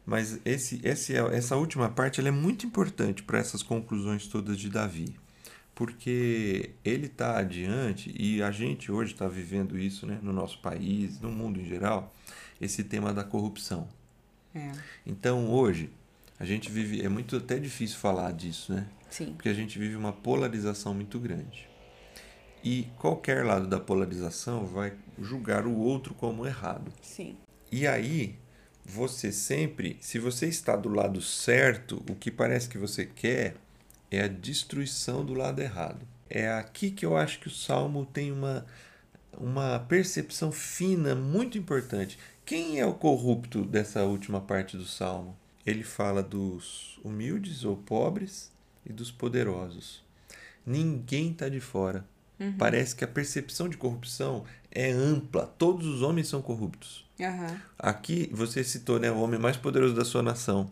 Mas 0.04 0.40
esse, 0.44 0.80
esse, 0.82 1.16
é, 1.16 1.20
essa 1.34 1.56
última 1.56 1.88
parte 1.88 2.20
é 2.20 2.30
muito 2.30 2.66
importante 2.66 3.22
para 3.22 3.38
essas 3.38 3.62
conclusões 3.62 4.26
todas 4.26 4.58
de 4.58 4.68
Davi, 4.68 5.14
porque 5.74 6.70
ele 6.84 7.06
está 7.06 7.38
adiante 7.38 8.12
e 8.18 8.42
a 8.42 8.50
gente 8.50 8.90
hoje 8.90 9.12
está 9.12 9.28
vivendo 9.28 9.78
isso 9.78 10.06
né, 10.06 10.18
no 10.22 10.32
nosso 10.32 10.58
país, 10.60 11.20
no 11.20 11.30
mundo 11.30 11.60
em 11.60 11.64
geral, 11.64 12.14
esse 12.60 12.84
tema 12.84 13.14
da 13.14 13.24
corrupção. 13.24 13.88
É. 14.54 14.72
Então 15.06 15.48
hoje 15.50 15.90
a 16.38 16.44
gente 16.44 16.70
vive, 16.70 17.00
é 17.02 17.08
muito 17.08 17.36
até 17.36 17.58
difícil 17.58 17.98
falar 17.98 18.32
disso, 18.32 18.74
né? 18.74 18.86
Sim. 19.08 19.32
Porque 19.34 19.48
a 19.48 19.54
gente 19.54 19.78
vive 19.78 19.94
uma 19.94 20.12
polarização 20.12 20.92
muito 20.92 21.18
grande. 21.18 21.71
E 22.64 22.88
qualquer 22.98 23.44
lado 23.44 23.66
da 23.66 23.80
polarização 23.80 24.64
vai 24.66 24.92
julgar 25.20 25.66
o 25.66 25.76
outro 25.76 26.14
como 26.14 26.46
errado. 26.46 26.92
Sim. 27.02 27.36
E 27.70 27.86
aí, 27.86 28.36
você 28.84 29.32
sempre, 29.32 29.96
se 30.00 30.18
você 30.18 30.46
está 30.46 30.76
do 30.76 30.88
lado 30.88 31.20
certo, 31.20 32.02
o 32.08 32.14
que 32.14 32.30
parece 32.30 32.68
que 32.68 32.78
você 32.78 33.06
quer 33.06 33.54
é 34.10 34.22
a 34.22 34.28
destruição 34.28 35.24
do 35.24 35.34
lado 35.34 35.60
errado. 35.60 36.06
É 36.28 36.50
aqui 36.50 36.90
que 36.90 37.04
eu 37.04 37.16
acho 37.16 37.40
que 37.40 37.48
o 37.48 37.50
salmo 37.50 38.06
tem 38.06 38.30
uma, 38.30 38.66
uma 39.38 39.78
percepção 39.80 40.52
fina 40.52 41.14
muito 41.14 41.58
importante. 41.58 42.18
Quem 42.44 42.78
é 42.78 42.86
o 42.86 42.94
corrupto 42.94 43.64
dessa 43.64 44.02
última 44.02 44.40
parte 44.40 44.76
do 44.76 44.84
salmo? 44.84 45.36
Ele 45.64 45.84
fala 45.84 46.22
dos 46.22 46.98
humildes 47.04 47.64
ou 47.64 47.76
pobres 47.76 48.50
e 48.84 48.92
dos 48.92 49.10
poderosos. 49.10 50.02
Ninguém 50.66 51.30
está 51.30 51.48
de 51.48 51.60
fora. 51.60 52.04
Uhum. 52.42 52.54
Parece 52.58 52.96
que 52.96 53.04
a 53.04 53.08
percepção 53.08 53.68
de 53.68 53.76
corrupção 53.76 54.44
é 54.70 54.90
ampla. 54.90 55.46
Todos 55.58 55.86
os 55.86 56.02
homens 56.02 56.28
são 56.28 56.42
corruptos. 56.42 57.06
Uhum. 57.18 57.56
Aqui 57.78 58.28
você 58.32 58.64
citou 58.64 58.98
né, 58.98 59.10
o 59.10 59.18
homem 59.18 59.38
mais 59.38 59.56
poderoso 59.56 59.94
da 59.94 60.04
sua 60.04 60.22
nação. 60.22 60.70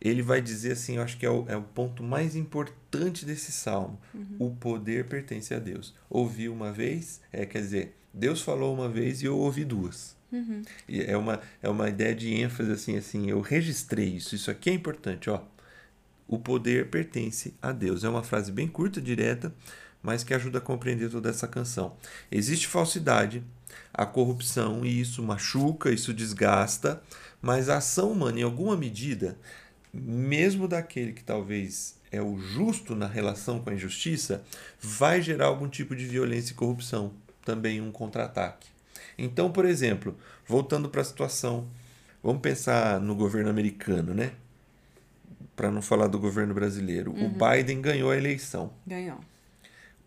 Ele 0.00 0.22
vai 0.22 0.40
dizer 0.40 0.72
assim, 0.72 0.96
eu 0.96 1.02
acho 1.02 1.16
que 1.16 1.26
é 1.26 1.30
o, 1.30 1.44
é 1.48 1.56
o 1.56 1.62
ponto 1.62 2.02
mais 2.02 2.36
importante 2.36 3.24
desse 3.24 3.50
salmo. 3.50 3.98
Uhum. 4.14 4.36
O 4.38 4.50
poder 4.50 5.06
pertence 5.06 5.52
a 5.52 5.58
Deus. 5.58 5.94
Ouvi 6.08 6.48
uma 6.48 6.70
vez, 6.70 7.20
é, 7.32 7.44
quer 7.44 7.60
dizer, 7.60 7.96
Deus 8.14 8.40
falou 8.40 8.74
uma 8.74 8.88
vez 8.88 9.22
e 9.22 9.26
eu 9.26 9.36
ouvi 9.36 9.64
duas. 9.64 10.16
Uhum. 10.30 10.62
E 10.88 11.00
é 11.00 11.16
uma, 11.16 11.40
é 11.62 11.68
uma 11.68 11.88
ideia 11.88 12.14
de 12.14 12.32
ênfase 12.32 12.70
assim, 12.70 12.96
assim, 12.96 13.30
eu 13.30 13.40
registrei 13.40 14.08
isso, 14.08 14.34
isso 14.34 14.50
aqui 14.50 14.70
é 14.70 14.74
importante, 14.74 15.30
ó. 15.30 15.42
O 16.26 16.38
poder 16.38 16.90
pertence 16.90 17.54
a 17.60 17.72
Deus. 17.72 18.04
É 18.04 18.08
uma 18.08 18.22
frase 18.22 18.52
bem 18.52 18.68
curta, 18.68 19.00
direta, 19.00 19.54
mas 20.02 20.24
que 20.24 20.34
ajuda 20.34 20.58
a 20.58 20.60
compreender 20.60 21.10
toda 21.10 21.28
essa 21.30 21.46
canção. 21.46 21.96
Existe 22.30 22.66
falsidade, 22.66 23.42
a 23.92 24.06
corrupção, 24.06 24.84
e 24.84 25.00
isso 25.00 25.22
machuca, 25.22 25.90
isso 25.90 26.12
desgasta, 26.12 27.02
mas 27.40 27.68
a 27.68 27.78
ação 27.78 28.12
humana, 28.12 28.40
em 28.40 28.42
alguma 28.42 28.76
medida, 28.76 29.36
mesmo 29.92 30.68
daquele 30.68 31.12
que 31.12 31.24
talvez 31.24 31.96
é 32.10 32.22
o 32.22 32.38
justo 32.38 32.94
na 32.94 33.06
relação 33.06 33.60
com 33.60 33.70
a 33.70 33.74
injustiça, 33.74 34.42
vai 34.80 35.20
gerar 35.20 35.46
algum 35.46 35.68
tipo 35.68 35.94
de 35.94 36.06
violência 36.06 36.52
e 36.52 36.54
corrupção, 36.54 37.12
também 37.44 37.80
um 37.80 37.92
contra-ataque. 37.92 38.68
Então, 39.16 39.50
por 39.50 39.64
exemplo, 39.64 40.16
voltando 40.46 40.88
para 40.88 41.00
a 41.00 41.04
situação, 41.04 41.66
vamos 42.22 42.40
pensar 42.40 43.00
no 43.00 43.14
governo 43.14 43.50
americano, 43.50 44.14
né? 44.14 44.32
Para 45.56 45.70
não 45.70 45.82
falar 45.82 46.06
do 46.06 46.18
governo 46.18 46.54
brasileiro. 46.54 47.12
Uhum. 47.12 47.26
O 47.26 47.30
Biden 47.30 47.80
ganhou 47.80 48.10
a 48.10 48.16
eleição. 48.16 48.72
Ganhou. 48.86 49.18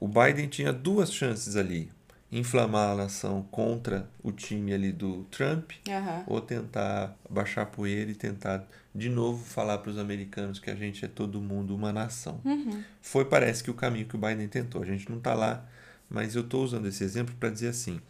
O 0.01 0.07
Biden 0.07 0.47
tinha 0.47 0.73
duas 0.73 1.13
chances 1.13 1.55
ali 1.55 1.91
inflamar 2.31 2.91
a 2.91 2.95
nação 2.95 3.43
contra 3.51 4.09
o 4.23 4.31
time 4.31 4.73
ali 4.73 4.91
do 4.91 5.25
Trump 5.25 5.71
uhum. 5.87 6.23
ou 6.25 6.41
tentar 6.41 7.15
baixar 7.29 7.67
poeira 7.67 8.09
e 8.09 8.15
tentar 8.15 8.65
de 8.95 9.09
novo 9.09 9.45
falar 9.45 9.77
para 9.77 9.91
os 9.91 9.99
americanos 9.99 10.57
que 10.57 10.71
a 10.71 10.75
gente 10.75 11.05
é 11.05 11.07
todo 11.07 11.39
mundo 11.39 11.75
uma 11.75 11.93
nação. 11.93 12.41
Uhum. 12.43 12.81
Foi, 13.01 13.25
parece 13.25 13.63
que 13.63 13.69
o 13.69 13.75
caminho 13.75 14.07
que 14.07 14.15
o 14.15 14.17
Biden 14.17 14.47
tentou. 14.47 14.81
A 14.81 14.85
gente 14.85 15.07
não 15.09 15.19
está 15.19 15.35
lá, 15.35 15.65
mas 16.09 16.33
eu 16.33 16.41
estou 16.41 16.63
usando 16.63 16.87
esse 16.87 17.03
exemplo 17.03 17.35
para 17.37 17.49
dizer 17.49 17.67
assim: 17.67 18.01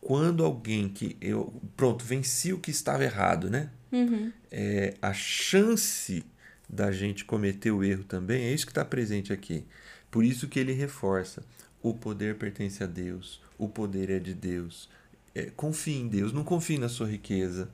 quando 0.00 0.44
alguém 0.44 0.88
que 0.88 1.16
eu 1.20 1.52
pronto 1.76 2.04
venci 2.04 2.52
o 2.52 2.60
que 2.60 2.70
estava 2.70 3.02
errado, 3.02 3.50
né? 3.50 3.70
Uhum. 3.90 4.30
É, 4.52 4.94
a 5.02 5.12
chance 5.12 6.24
da 6.68 6.92
gente 6.92 7.24
cometer 7.24 7.70
o 7.70 7.82
erro 7.82 8.04
também 8.04 8.44
é 8.44 8.52
isso 8.52 8.66
que 8.66 8.72
está 8.72 8.84
presente 8.84 9.32
aqui. 9.32 9.64
Por 10.10 10.24
isso 10.24 10.48
que 10.48 10.58
ele 10.58 10.72
reforça 10.72 11.42
o 11.82 11.94
poder 11.94 12.36
pertence 12.36 12.82
a 12.82 12.86
Deus, 12.86 13.40
o 13.58 13.68
poder 13.68 14.10
é 14.10 14.18
de 14.18 14.34
Deus. 14.34 14.88
É, 15.34 15.50
confie 15.54 15.96
em 15.96 16.08
Deus, 16.08 16.32
não 16.32 16.42
confie 16.42 16.78
na 16.78 16.88
sua 16.88 17.06
riqueza. 17.06 17.70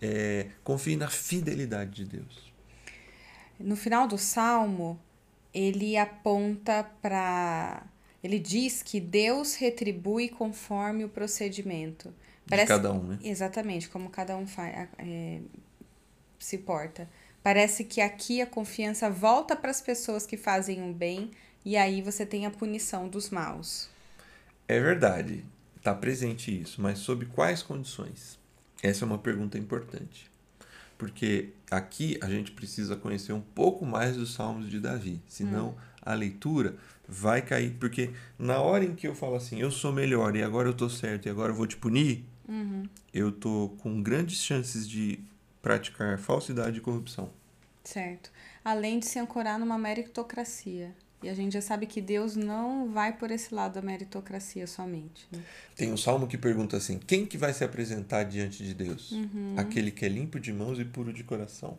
É, 0.00 0.48
confie 0.62 0.96
na 0.96 1.08
fidelidade 1.08 2.04
de 2.04 2.04
Deus. 2.04 2.52
No 3.58 3.76
final 3.76 4.06
do 4.06 4.18
salmo, 4.18 5.00
ele 5.54 5.96
aponta 5.96 6.84
para. 7.00 7.86
Ele 8.22 8.38
diz 8.38 8.82
que 8.82 9.00
Deus 9.00 9.54
retribui 9.54 10.28
conforme 10.28 11.04
o 11.04 11.08
procedimento. 11.08 12.12
Parece, 12.48 12.66
de 12.66 12.76
cada 12.76 12.92
um, 12.92 13.02
né? 13.02 13.18
Exatamente, 13.22 13.88
como 13.88 14.10
cada 14.10 14.36
um 14.36 14.46
faz, 14.46 14.88
é, 14.98 15.40
se 16.38 16.58
porta. 16.58 17.08
Parece 17.42 17.84
que 17.84 18.00
aqui 18.00 18.42
a 18.42 18.46
confiança 18.46 19.08
volta 19.08 19.56
para 19.56 19.70
as 19.70 19.80
pessoas 19.80 20.26
que 20.26 20.36
fazem 20.36 20.90
o 20.90 20.92
bem 20.92 21.30
e 21.66 21.76
aí 21.76 22.00
você 22.00 22.24
tem 22.24 22.46
a 22.46 22.50
punição 22.50 23.08
dos 23.08 23.28
maus. 23.28 23.90
É 24.68 24.78
verdade, 24.78 25.44
está 25.76 25.92
presente 25.92 26.62
isso, 26.62 26.80
mas 26.80 27.00
sob 27.00 27.26
quais 27.26 27.60
condições? 27.60 28.38
Essa 28.80 29.04
é 29.04 29.06
uma 29.06 29.18
pergunta 29.18 29.58
importante. 29.58 30.30
Porque 30.96 31.50
aqui 31.68 32.18
a 32.22 32.30
gente 32.30 32.52
precisa 32.52 32.94
conhecer 32.94 33.32
um 33.32 33.40
pouco 33.40 33.84
mais 33.84 34.16
dos 34.16 34.32
Salmos 34.32 34.70
de 34.70 34.78
Davi, 34.78 35.20
senão 35.26 35.70
hum. 35.70 35.74
a 36.02 36.14
leitura 36.14 36.76
vai 37.08 37.42
cair. 37.42 37.74
Porque 37.80 38.12
na 38.38 38.60
hora 38.60 38.84
em 38.84 38.94
que 38.94 39.08
eu 39.08 39.14
falo 39.14 39.34
assim, 39.34 39.60
eu 39.60 39.72
sou 39.72 39.92
melhor 39.92 40.36
e 40.36 40.44
agora 40.44 40.68
eu 40.68 40.74
tô 40.74 40.88
certo 40.88 41.26
e 41.26 41.28
agora 41.28 41.50
eu 41.50 41.56
vou 41.56 41.66
te 41.66 41.76
punir, 41.76 42.24
uhum. 42.48 42.84
eu 43.12 43.32
tô 43.32 43.74
com 43.80 44.00
grandes 44.00 44.40
chances 44.40 44.88
de 44.88 45.18
praticar 45.60 46.16
falsidade 46.16 46.78
e 46.78 46.80
corrupção. 46.80 47.28
Certo. 47.82 48.30
Além 48.64 49.00
de 49.00 49.06
se 49.06 49.18
ancorar 49.18 49.58
numa 49.58 49.76
meritocracia. 49.76 50.94
E 51.22 51.28
a 51.28 51.34
gente 51.34 51.54
já 51.54 51.62
sabe 51.62 51.86
que 51.86 52.00
Deus 52.00 52.36
não 52.36 52.92
vai 52.92 53.16
por 53.16 53.30
esse 53.30 53.54
lado 53.54 53.74
da 53.74 53.82
meritocracia 53.82 54.66
somente. 54.66 55.26
Né? 55.32 55.42
Tem 55.74 55.92
um 55.92 55.96
salmo 55.96 56.26
que 56.26 56.36
pergunta 56.36 56.76
assim: 56.76 56.98
quem 56.98 57.24
que 57.24 57.38
vai 57.38 57.52
se 57.52 57.64
apresentar 57.64 58.24
diante 58.24 58.62
de 58.62 58.74
Deus? 58.74 59.12
Uhum. 59.12 59.54
Aquele 59.56 59.90
que 59.90 60.04
é 60.04 60.08
limpo 60.08 60.38
de 60.38 60.52
mãos 60.52 60.78
e 60.78 60.84
puro 60.84 61.12
de 61.12 61.24
coração. 61.24 61.78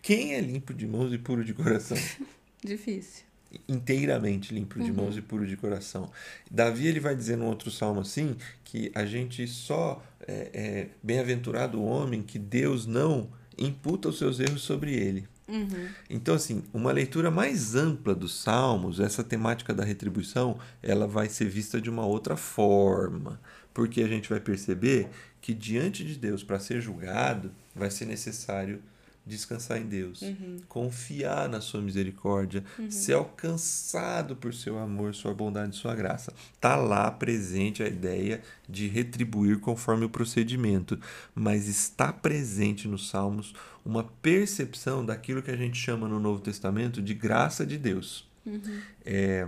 Quem 0.00 0.34
é 0.34 0.40
limpo 0.40 0.72
de 0.72 0.86
mãos 0.86 1.12
e 1.12 1.18
puro 1.18 1.44
de 1.44 1.52
coração? 1.52 1.98
Difícil. 2.64 3.24
Inteiramente 3.68 4.54
limpo 4.54 4.78
de 4.78 4.90
uhum. 4.90 4.96
mãos 4.96 5.16
e 5.16 5.22
puro 5.22 5.46
de 5.46 5.56
coração. 5.56 6.10
Davi 6.48 6.86
ele 6.86 7.00
vai 7.00 7.14
dizer 7.14 7.36
no 7.36 7.46
outro 7.46 7.70
salmo 7.70 8.00
assim 8.00 8.36
que 8.64 8.92
a 8.94 9.04
gente 9.04 9.46
só 9.48 10.02
é, 10.26 10.50
é 10.52 10.88
bem-aventurado 11.02 11.80
o 11.80 11.84
homem 11.84 12.22
que 12.22 12.38
Deus 12.38 12.86
não 12.86 13.28
imputa 13.58 14.08
os 14.08 14.18
seus 14.18 14.38
erros 14.38 14.62
sobre 14.62 14.94
ele. 14.94 15.26
Uhum. 15.48 15.88
Então, 16.10 16.34
assim, 16.34 16.64
uma 16.72 16.90
leitura 16.90 17.30
mais 17.30 17.74
ampla 17.74 18.14
dos 18.14 18.40
Salmos, 18.40 18.98
essa 18.98 19.22
temática 19.22 19.72
da 19.72 19.84
retribuição, 19.84 20.58
ela 20.82 21.06
vai 21.06 21.28
ser 21.28 21.46
vista 21.46 21.80
de 21.80 21.88
uma 21.88 22.04
outra 22.04 22.36
forma, 22.36 23.40
porque 23.72 24.02
a 24.02 24.08
gente 24.08 24.28
vai 24.28 24.40
perceber 24.40 25.08
que 25.40 25.54
diante 25.54 26.04
de 26.04 26.16
Deus, 26.16 26.42
para 26.42 26.58
ser 26.58 26.80
julgado, 26.80 27.52
vai 27.74 27.90
ser 27.90 28.06
necessário 28.06 28.82
descansar 29.26 29.78
em 29.78 29.86
Deus, 29.86 30.22
uhum. 30.22 30.58
confiar 30.68 31.48
na 31.48 31.60
sua 31.60 31.82
misericórdia, 31.82 32.64
uhum. 32.78 32.90
ser 32.90 33.14
alcançado 33.14 34.36
por 34.36 34.54
seu 34.54 34.78
amor, 34.78 35.14
sua 35.14 35.34
bondade 35.34 35.74
e 35.74 35.78
sua 35.78 35.94
graça. 35.96 36.32
Tá 36.60 36.76
lá 36.76 37.10
presente 37.10 37.82
a 37.82 37.88
ideia 37.88 38.40
de 38.68 38.86
retribuir 38.86 39.58
conforme 39.58 40.04
o 40.04 40.08
procedimento, 40.08 40.98
mas 41.34 41.66
está 41.66 42.12
presente 42.12 42.86
nos 42.86 43.10
Salmos 43.10 43.52
uma 43.84 44.04
percepção 44.04 45.04
daquilo 45.04 45.42
que 45.42 45.50
a 45.50 45.56
gente 45.56 45.76
chama 45.76 46.06
no 46.06 46.20
Novo 46.20 46.40
Testamento 46.40 47.02
de 47.02 47.14
graça 47.14 47.66
de 47.66 47.78
Deus. 47.78 48.28
Uhum. 48.44 48.80
É, 49.04 49.46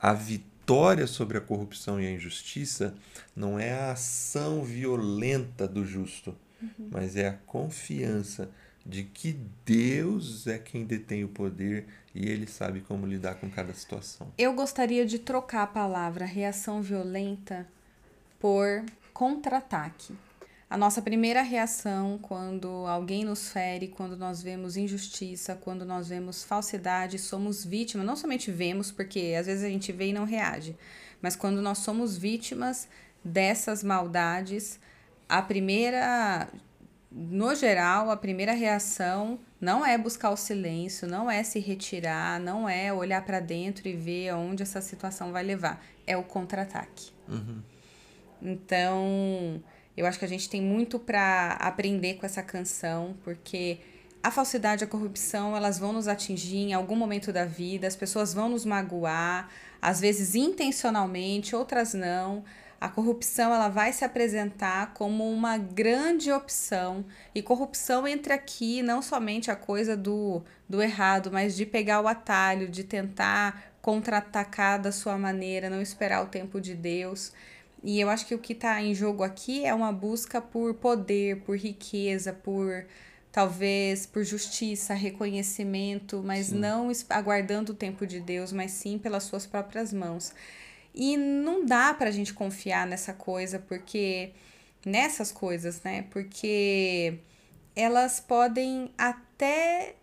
a 0.00 0.12
vitória 0.12 1.06
sobre 1.06 1.38
a 1.38 1.40
corrupção 1.40 2.00
e 2.00 2.06
a 2.06 2.10
injustiça 2.10 2.94
não 3.34 3.58
é 3.58 3.72
a 3.72 3.92
ação 3.92 4.64
violenta 4.64 5.68
do 5.68 5.84
justo, 5.84 6.34
uhum. 6.60 6.88
mas 6.90 7.16
é 7.16 7.28
a 7.28 7.32
confiança 7.32 8.50
de 8.84 9.04
que 9.04 9.38
Deus 9.64 10.46
é 10.46 10.58
quem 10.58 10.84
detém 10.84 11.24
o 11.24 11.28
poder 11.28 11.86
e 12.14 12.28
ele 12.28 12.46
sabe 12.46 12.80
como 12.80 13.06
lidar 13.06 13.36
com 13.36 13.48
cada 13.48 13.72
situação. 13.72 14.32
Eu 14.36 14.52
gostaria 14.52 15.06
de 15.06 15.18
trocar 15.18 15.62
a 15.62 15.66
palavra 15.66 16.24
reação 16.24 16.82
violenta 16.82 17.66
por 18.38 18.84
contra-ataque. 19.12 20.14
A 20.68 20.76
nossa 20.76 21.00
primeira 21.00 21.40
reação 21.40 22.18
quando 22.20 22.68
alguém 22.68 23.24
nos 23.24 23.48
fere, 23.50 23.88
quando 23.88 24.16
nós 24.16 24.42
vemos 24.42 24.76
injustiça, 24.76 25.54
quando 25.54 25.84
nós 25.84 26.08
vemos 26.08 26.42
falsidade, 26.44 27.18
somos 27.18 27.64
vítimas, 27.64 28.04
não 28.04 28.16
somente 28.16 28.50
vemos, 28.50 28.90
porque 28.90 29.34
às 29.38 29.46
vezes 29.46 29.64
a 29.64 29.68
gente 29.68 29.92
vê 29.92 30.08
e 30.08 30.12
não 30.12 30.24
reage, 30.24 30.76
mas 31.22 31.36
quando 31.36 31.62
nós 31.62 31.78
somos 31.78 32.18
vítimas 32.18 32.88
dessas 33.24 33.82
maldades, 33.82 34.78
a 35.28 35.40
primeira 35.40 36.48
no 37.16 37.54
geral, 37.54 38.10
a 38.10 38.16
primeira 38.16 38.52
reação 38.52 39.38
não 39.60 39.86
é 39.86 39.96
buscar 39.96 40.30
o 40.30 40.36
silêncio, 40.36 41.06
não 41.06 41.30
é 41.30 41.44
se 41.44 41.60
retirar, 41.60 42.40
não 42.40 42.68
é 42.68 42.92
olhar 42.92 43.24
para 43.24 43.38
dentro 43.38 43.86
e 43.86 43.92
ver 43.92 44.30
aonde 44.30 44.64
essa 44.64 44.80
situação 44.80 45.30
vai 45.30 45.44
levar. 45.44 45.80
É 46.04 46.16
o 46.16 46.24
contra-ataque. 46.24 47.12
Uhum. 47.28 47.62
Então, 48.42 49.62
eu 49.96 50.06
acho 50.06 50.18
que 50.18 50.24
a 50.24 50.28
gente 50.28 50.50
tem 50.50 50.60
muito 50.60 50.98
para 50.98 51.52
aprender 51.52 52.14
com 52.14 52.26
essa 52.26 52.42
canção, 52.42 53.14
porque 53.22 53.78
a 54.20 54.32
falsidade 54.32 54.82
e 54.82 54.84
a 54.84 54.88
corrupção, 54.88 55.56
elas 55.56 55.78
vão 55.78 55.92
nos 55.92 56.08
atingir 56.08 56.56
em 56.56 56.72
algum 56.72 56.96
momento 56.96 57.32
da 57.32 57.44
vida, 57.44 57.86
as 57.86 57.94
pessoas 57.94 58.34
vão 58.34 58.48
nos 58.48 58.64
magoar, 58.64 59.48
às 59.80 60.00
vezes 60.00 60.34
intencionalmente, 60.34 61.54
outras 61.54 61.94
não 61.94 62.42
a 62.84 62.88
corrupção 62.90 63.54
ela 63.54 63.70
vai 63.70 63.94
se 63.94 64.04
apresentar 64.04 64.92
como 64.92 65.26
uma 65.32 65.56
grande 65.56 66.30
opção 66.30 67.02
e 67.34 67.40
corrupção 67.40 68.06
entra 68.06 68.34
aqui 68.34 68.82
não 68.82 69.00
somente 69.00 69.50
a 69.50 69.56
coisa 69.56 69.96
do, 69.96 70.42
do 70.68 70.82
errado, 70.82 71.30
mas 71.32 71.56
de 71.56 71.64
pegar 71.64 72.02
o 72.02 72.06
atalho, 72.06 72.68
de 72.68 72.84
tentar 72.84 73.72
contra-atacar 73.80 74.78
da 74.78 74.92
sua 74.92 75.16
maneira, 75.16 75.70
não 75.70 75.80
esperar 75.80 76.22
o 76.22 76.26
tempo 76.26 76.60
de 76.60 76.74
Deus. 76.74 77.32
E 77.82 77.98
eu 77.98 78.10
acho 78.10 78.26
que 78.26 78.34
o 78.34 78.38
que 78.38 78.52
está 78.52 78.82
em 78.82 78.94
jogo 78.94 79.22
aqui 79.22 79.64
é 79.64 79.72
uma 79.72 79.90
busca 79.90 80.38
por 80.38 80.74
poder, 80.74 81.40
por 81.40 81.56
riqueza, 81.56 82.34
por 82.34 82.84
talvez 83.32 84.04
por 84.04 84.22
justiça, 84.24 84.92
reconhecimento, 84.92 86.22
mas 86.22 86.48
sim. 86.48 86.58
não 86.58 86.92
aguardando 87.08 87.72
o 87.72 87.74
tempo 87.74 88.06
de 88.06 88.20
Deus, 88.20 88.52
mas 88.52 88.72
sim 88.72 88.98
pelas 88.98 89.22
suas 89.22 89.46
próprias 89.46 89.90
mãos. 89.90 90.34
E 90.94 91.16
não 91.16 91.64
dá 91.64 91.92
pra 91.92 92.10
gente 92.10 92.32
confiar 92.32 92.86
nessa 92.86 93.12
coisa, 93.12 93.58
porque. 93.58 94.32
nessas 94.84 95.32
coisas, 95.32 95.82
né? 95.82 96.02
Porque 96.10 97.18
elas 97.74 98.20
podem 98.20 98.90
até 98.96 99.96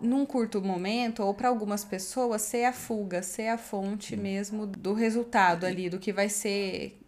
num 0.00 0.26
curto 0.26 0.60
momento 0.60 1.22
ou 1.22 1.32
para 1.32 1.48
algumas 1.48 1.84
pessoas 1.84 2.42
ser 2.42 2.64
a 2.64 2.72
fuga, 2.72 3.22
ser 3.22 3.48
a 3.48 3.58
fonte 3.58 4.16
mesmo 4.16 4.66
do 4.66 4.92
resultado 4.92 5.64
ali, 5.64 5.88
do 5.88 5.98
que 5.98 6.12
vai 6.12 6.28
ser 6.28 6.98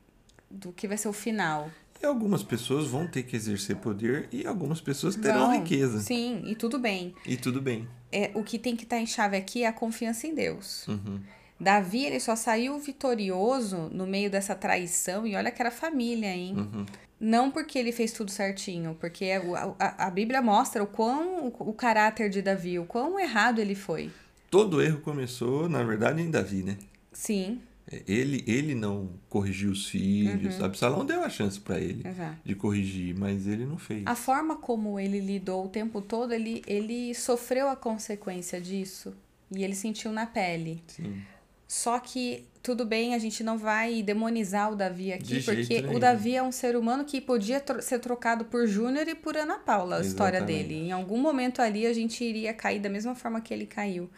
do 0.50 0.72
que 0.72 0.88
vai 0.88 0.96
ser 0.96 1.08
o 1.08 1.12
final. 1.12 1.70
E 2.00 2.06
algumas 2.06 2.42
pessoas 2.42 2.86
vão 2.86 3.06
ter 3.06 3.24
que 3.24 3.36
exercer 3.36 3.76
poder 3.76 4.28
e 4.30 4.46
algumas 4.46 4.80
pessoas 4.80 5.16
terão 5.16 5.52
riqueza. 5.52 6.00
Sim, 6.00 6.42
e 6.46 6.54
tudo 6.54 6.78
bem. 6.78 7.14
E 7.26 7.36
tudo 7.36 7.60
bem. 7.60 7.88
É, 8.10 8.30
o 8.34 8.42
que 8.42 8.58
tem 8.58 8.76
que 8.76 8.84
estar 8.84 8.96
tá 8.96 9.02
em 9.02 9.06
chave 9.06 9.36
aqui 9.36 9.64
é 9.64 9.66
a 9.66 9.72
confiança 9.72 10.26
em 10.26 10.34
Deus. 10.34 10.86
Uhum. 10.86 11.20
Davi 11.60 12.04
ele 12.04 12.20
só 12.20 12.36
saiu 12.36 12.78
vitorioso 12.78 13.90
no 13.92 14.06
meio 14.06 14.30
dessa 14.30 14.54
traição, 14.54 15.26
e 15.26 15.34
olha 15.34 15.50
que 15.50 15.60
era 15.60 15.70
família, 15.70 16.28
hein? 16.28 16.54
Uhum. 16.56 16.86
Não 17.20 17.50
porque 17.50 17.78
ele 17.78 17.90
fez 17.90 18.12
tudo 18.12 18.30
certinho, 18.30 18.96
porque 19.00 19.26
a, 19.32 19.74
a, 19.78 20.06
a 20.06 20.10
Bíblia 20.10 20.40
mostra 20.40 20.82
o 20.82 20.86
quão 20.86 21.48
o, 21.58 21.72
caráter 21.72 22.30
de 22.30 22.40
Davi, 22.40 22.78
o 22.78 22.84
quão 22.84 23.18
errado 23.18 23.58
ele 23.58 23.74
foi. 23.74 24.10
Todo 24.48 24.80
erro 24.80 25.00
começou, 25.00 25.68
na 25.68 25.82
verdade, 25.82 26.22
em 26.22 26.30
Davi, 26.30 26.62
né? 26.62 26.78
Sim. 27.12 27.60
Ele, 28.06 28.44
ele 28.46 28.74
não 28.74 29.10
corrigiu 29.28 29.72
os 29.72 29.86
filhos. 29.88 30.58
Uhum. 30.58 30.64
Absalão 30.64 31.04
deu 31.04 31.24
a 31.24 31.28
chance 31.28 31.58
para 31.58 31.80
ele 31.80 32.06
Exato. 32.06 32.36
de 32.44 32.54
corrigir, 32.54 33.16
mas 33.18 33.46
ele 33.46 33.64
não 33.64 33.78
fez. 33.78 34.02
A 34.06 34.14
forma 34.14 34.56
como 34.56 35.00
ele 35.00 35.18
lidou 35.18 35.64
o 35.64 35.68
tempo 35.68 36.00
todo, 36.00 36.32
ele, 36.32 36.62
ele 36.66 37.14
sofreu 37.14 37.68
a 37.68 37.74
consequência 37.74 38.60
disso. 38.60 39.14
E 39.50 39.64
ele 39.64 39.74
sentiu 39.74 40.12
na 40.12 40.26
pele. 40.26 40.82
Sim. 40.86 41.22
Só 41.68 42.00
que, 42.00 42.46
tudo 42.62 42.86
bem, 42.86 43.14
a 43.14 43.18
gente 43.18 43.44
não 43.44 43.58
vai 43.58 44.02
demonizar 44.02 44.72
o 44.72 44.74
Davi 44.74 45.12
aqui, 45.12 45.40
de 45.40 45.42
porque 45.42 45.84
o 45.94 45.98
Davi 45.98 46.34
é 46.34 46.42
um 46.42 46.50
ser 46.50 46.74
humano 46.74 47.04
que 47.04 47.20
podia 47.20 47.60
tro 47.60 47.82
ser 47.82 47.98
trocado 47.98 48.46
por 48.46 48.66
Júnior 48.66 49.06
e 49.06 49.14
por 49.14 49.36
Ana 49.36 49.58
Paula, 49.58 49.96
a 49.96 50.00
Exatamente. 50.00 50.08
história 50.08 50.40
dele. 50.40 50.74
Em 50.74 50.92
algum 50.92 51.18
momento 51.18 51.60
ali 51.60 51.86
a 51.86 51.92
gente 51.92 52.24
iria 52.24 52.54
cair 52.54 52.80
da 52.80 52.88
mesma 52.88 53.14
forma 53.14 53.42
que 53.42 53.52
ele 53.52 53.66
caiu. 53.66 54.08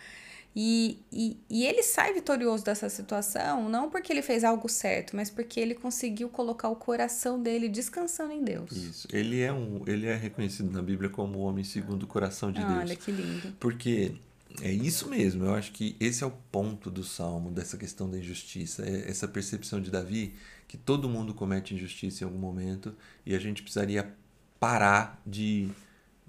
E, 0.54 0.98
e, 1.12 1.36
e 1.48 1.64
ele 1.64 1.82
sai 1.82 2.12
vitorioso 2.12 2.64
dessa 2.64 2.88
situação, 2.88 3.68
não 3.68 3.90
porque 3.90 4.12
ele 4.12 4.22
fez 4.22 4.44
algo 4.44 4.68
certo, 4.68 5.16
mas 5.16 5.28
porque 5.28 5.58
ele 5.58 5.74
conseguiu 5.74 6.28
colocar 6.28 6.68
o 6.68 6.76
coração 6.76 7.40
dele 7.40 7.68
descansando 7.68 8.32
em 8.32 8.42
Deus. 8.42 8.70
Isso. 8.70 9.08
Ele 9.12 9.40
é, 9.40 9.52
um, 9.52 9.82
ele 9.86 10.06
é 10.06 10.14
reconhecido 10.14 10.70
na 10.70 10.82
Bíblia 10.82 11.10
como 11.10 11.38
o 11.38 11.42
homem 11.42 11.64
segundo 11.64 12.04
o 12.04 12.06
coração 12.06 12.50
de 12.52 12.60
ah, 12.60 12.64
Deus. 12.66 12.78
Olha 12.80 12.96
que 12.96 13.10
lindo. 13.12 13.54
Porque 13.60 14.12
é 14.60 14.72
isso 14.72 15.08
mesmo, 15.08 15.44
eu 15.44 15.54
acho 15.54 15.72
que 15.72 15.96
esse 16.00 16.24
é 16.24 16.26
o 16.26 16.30
ponto 16.30 16.90
do 16.90 17.04
salmo, 17.04 17.50
dessa 17.50 17.76
questão 17.76 18.10
da 18.10 18.18
injustiça. 18.18 18.84
É 18.84 19.08
essa 19.08 19.28
percepção 19.28 19.80
de 19.80 19.90
Davi 19.90 20.34
que 20.66 20.76
todo 20.76 21.08
mundo 21.08 21.34
comete 21.34 21.74
injustiça 21.74 22.22
em 22.22 22.26
algum 22.26 22.38
momento 22.38 22.94
e 23.24 23.34
a 23.34 23.38
gente 23.38 23.62
precisaria 23.62 24.14
parar 24.58 25.20
de 25.26 25.68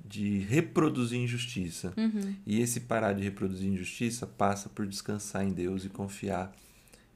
de 0.03 0.39
reproduzir 0.39 1.19
injustiça. 1.19 1.93
Uhum. 1.95 2.35
E 2.45 2.59
esse 2.59 2.81
parar 2.81 3.13
de 3.13 3.23
reproduzir 3.23 3.69
injustiça 3.69 4.25
passa 4.25 4.67
por 4.67 4.87
descansar 4.87 5.45
em 5.45 5.53
Deus 5.53 5.85
e 5.85 5.89
confiar 5.89 6.51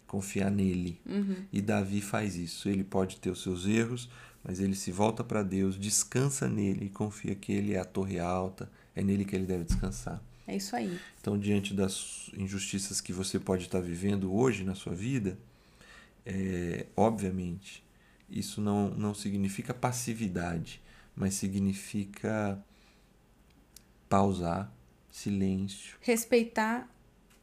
confiar 0.07 0.51
nele. 0.51 0.99
Uhum. 1.05 1.35
E 1.51 1.61
Davi 1.61 1.99
faz 1.99 2.35
isso. 2.35 2.69
Ele 2.69 2.83
pode 2.83 3.17
ter 3.17 3.31
os 3.31 3.41
seus 3.41 3.65
erros, 3.65 4.07
mas 4.43 4.59
ele 4.59 4.75
se 4.75 4.91
volta 4.91 5.23
para 5.23 5.41
Deus, 5.41 5.79
descansa 5.79 6.47
nele 6.47 6.85
e 6.85 6.89
confia 6.89 7.33
que 7.35 7.51
ele 7.51 7.73
é 7.73 7.79
a 7.79 7.85
torre 7.85 8.19
alta, 8.19 8.69
é 8.95 9.03
nele 9.03 9.25
que 9.25 9.35
ele 9.35 9.47
deve 9.47 9.63
descansar. 9.65 10.21
É 10.47 10.55
isso 10.55 10.75
aí. 10.75 10.99
Então, 11.19 11.38
diante 11.38 11.73
das 11.73 12.29
injustiças 12.38 13.01
que 13.01 13.12
você 13.12 13.39
pode 13.39 13.63
estar 13.63 13.79
vivendo 13.79 14.34
hoje 14.34 14.63
na 14.63 14.75
sua 14.75 14.93
vida, 14.93 15.38
é, 16.25 16.86
obviamente, 16.95 17.84
isso 18.29 18.62
não, 18.62 18.89
não 18.89 19.13
significa 19.13 19.73
passividade, 19.73 20.81
mas 21.15 21.34
significa 21.36 22.60
pausar, 24.10 24.71
silêncio. 25.12 25.97
Respeitar 26.01 26.89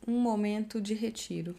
um 0.07 0.21
momento 0.21 0.81
de 0.81 0.95
retiro. 0.95 1.55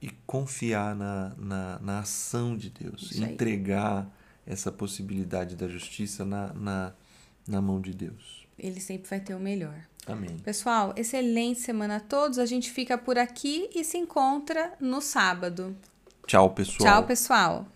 E 0.00 0.10
confiar 0.26 0.96
na, 0.96 1.34
na, 1.36 1.78
na 1.78 1.98
ação 2.00 2.56
de 2.56 2.70
Deus. 2.70 3.16
Entregar 3.16 4.10
essa 4.44 4.72
possibilidade 4.72 5.54
da 5.54 5.68
justiça 5.68 6.24
na, 6.24 6.52
na, 6.54 6.92
na 7.46 7.60
mão 7.60 7.80
de 7.80 7.94
Deus. 7.94 8.46
Ele 8.58 8.80
sempre 8.80 9.08
vai 9.08 9.20
ter 9.20 9.34
o 9.34 9.40
melhor. 9.40 9.86
Amém. 10.06 10.36
Pessoal, 10.38 10.92
excelente 10.96 11.60
semana 11.60 11.96
a 11.96 12.00
todos. 12.00 12.38
A 12.38 12.46
gente 12.46 12.70
fica 12.70 12.98
por 12.98 13.18
aqui 13.18 13.70
e 13.74 13.84
se 13.84 13.96
encontra 13.96 14.72
no 14.80 15.00
sábado. 15.00 15.76
Tchau, 16.26 16.50
pessoal. 16.50 16.78
Tchau, 16.78 17.06
pessoal. 17.06 17.66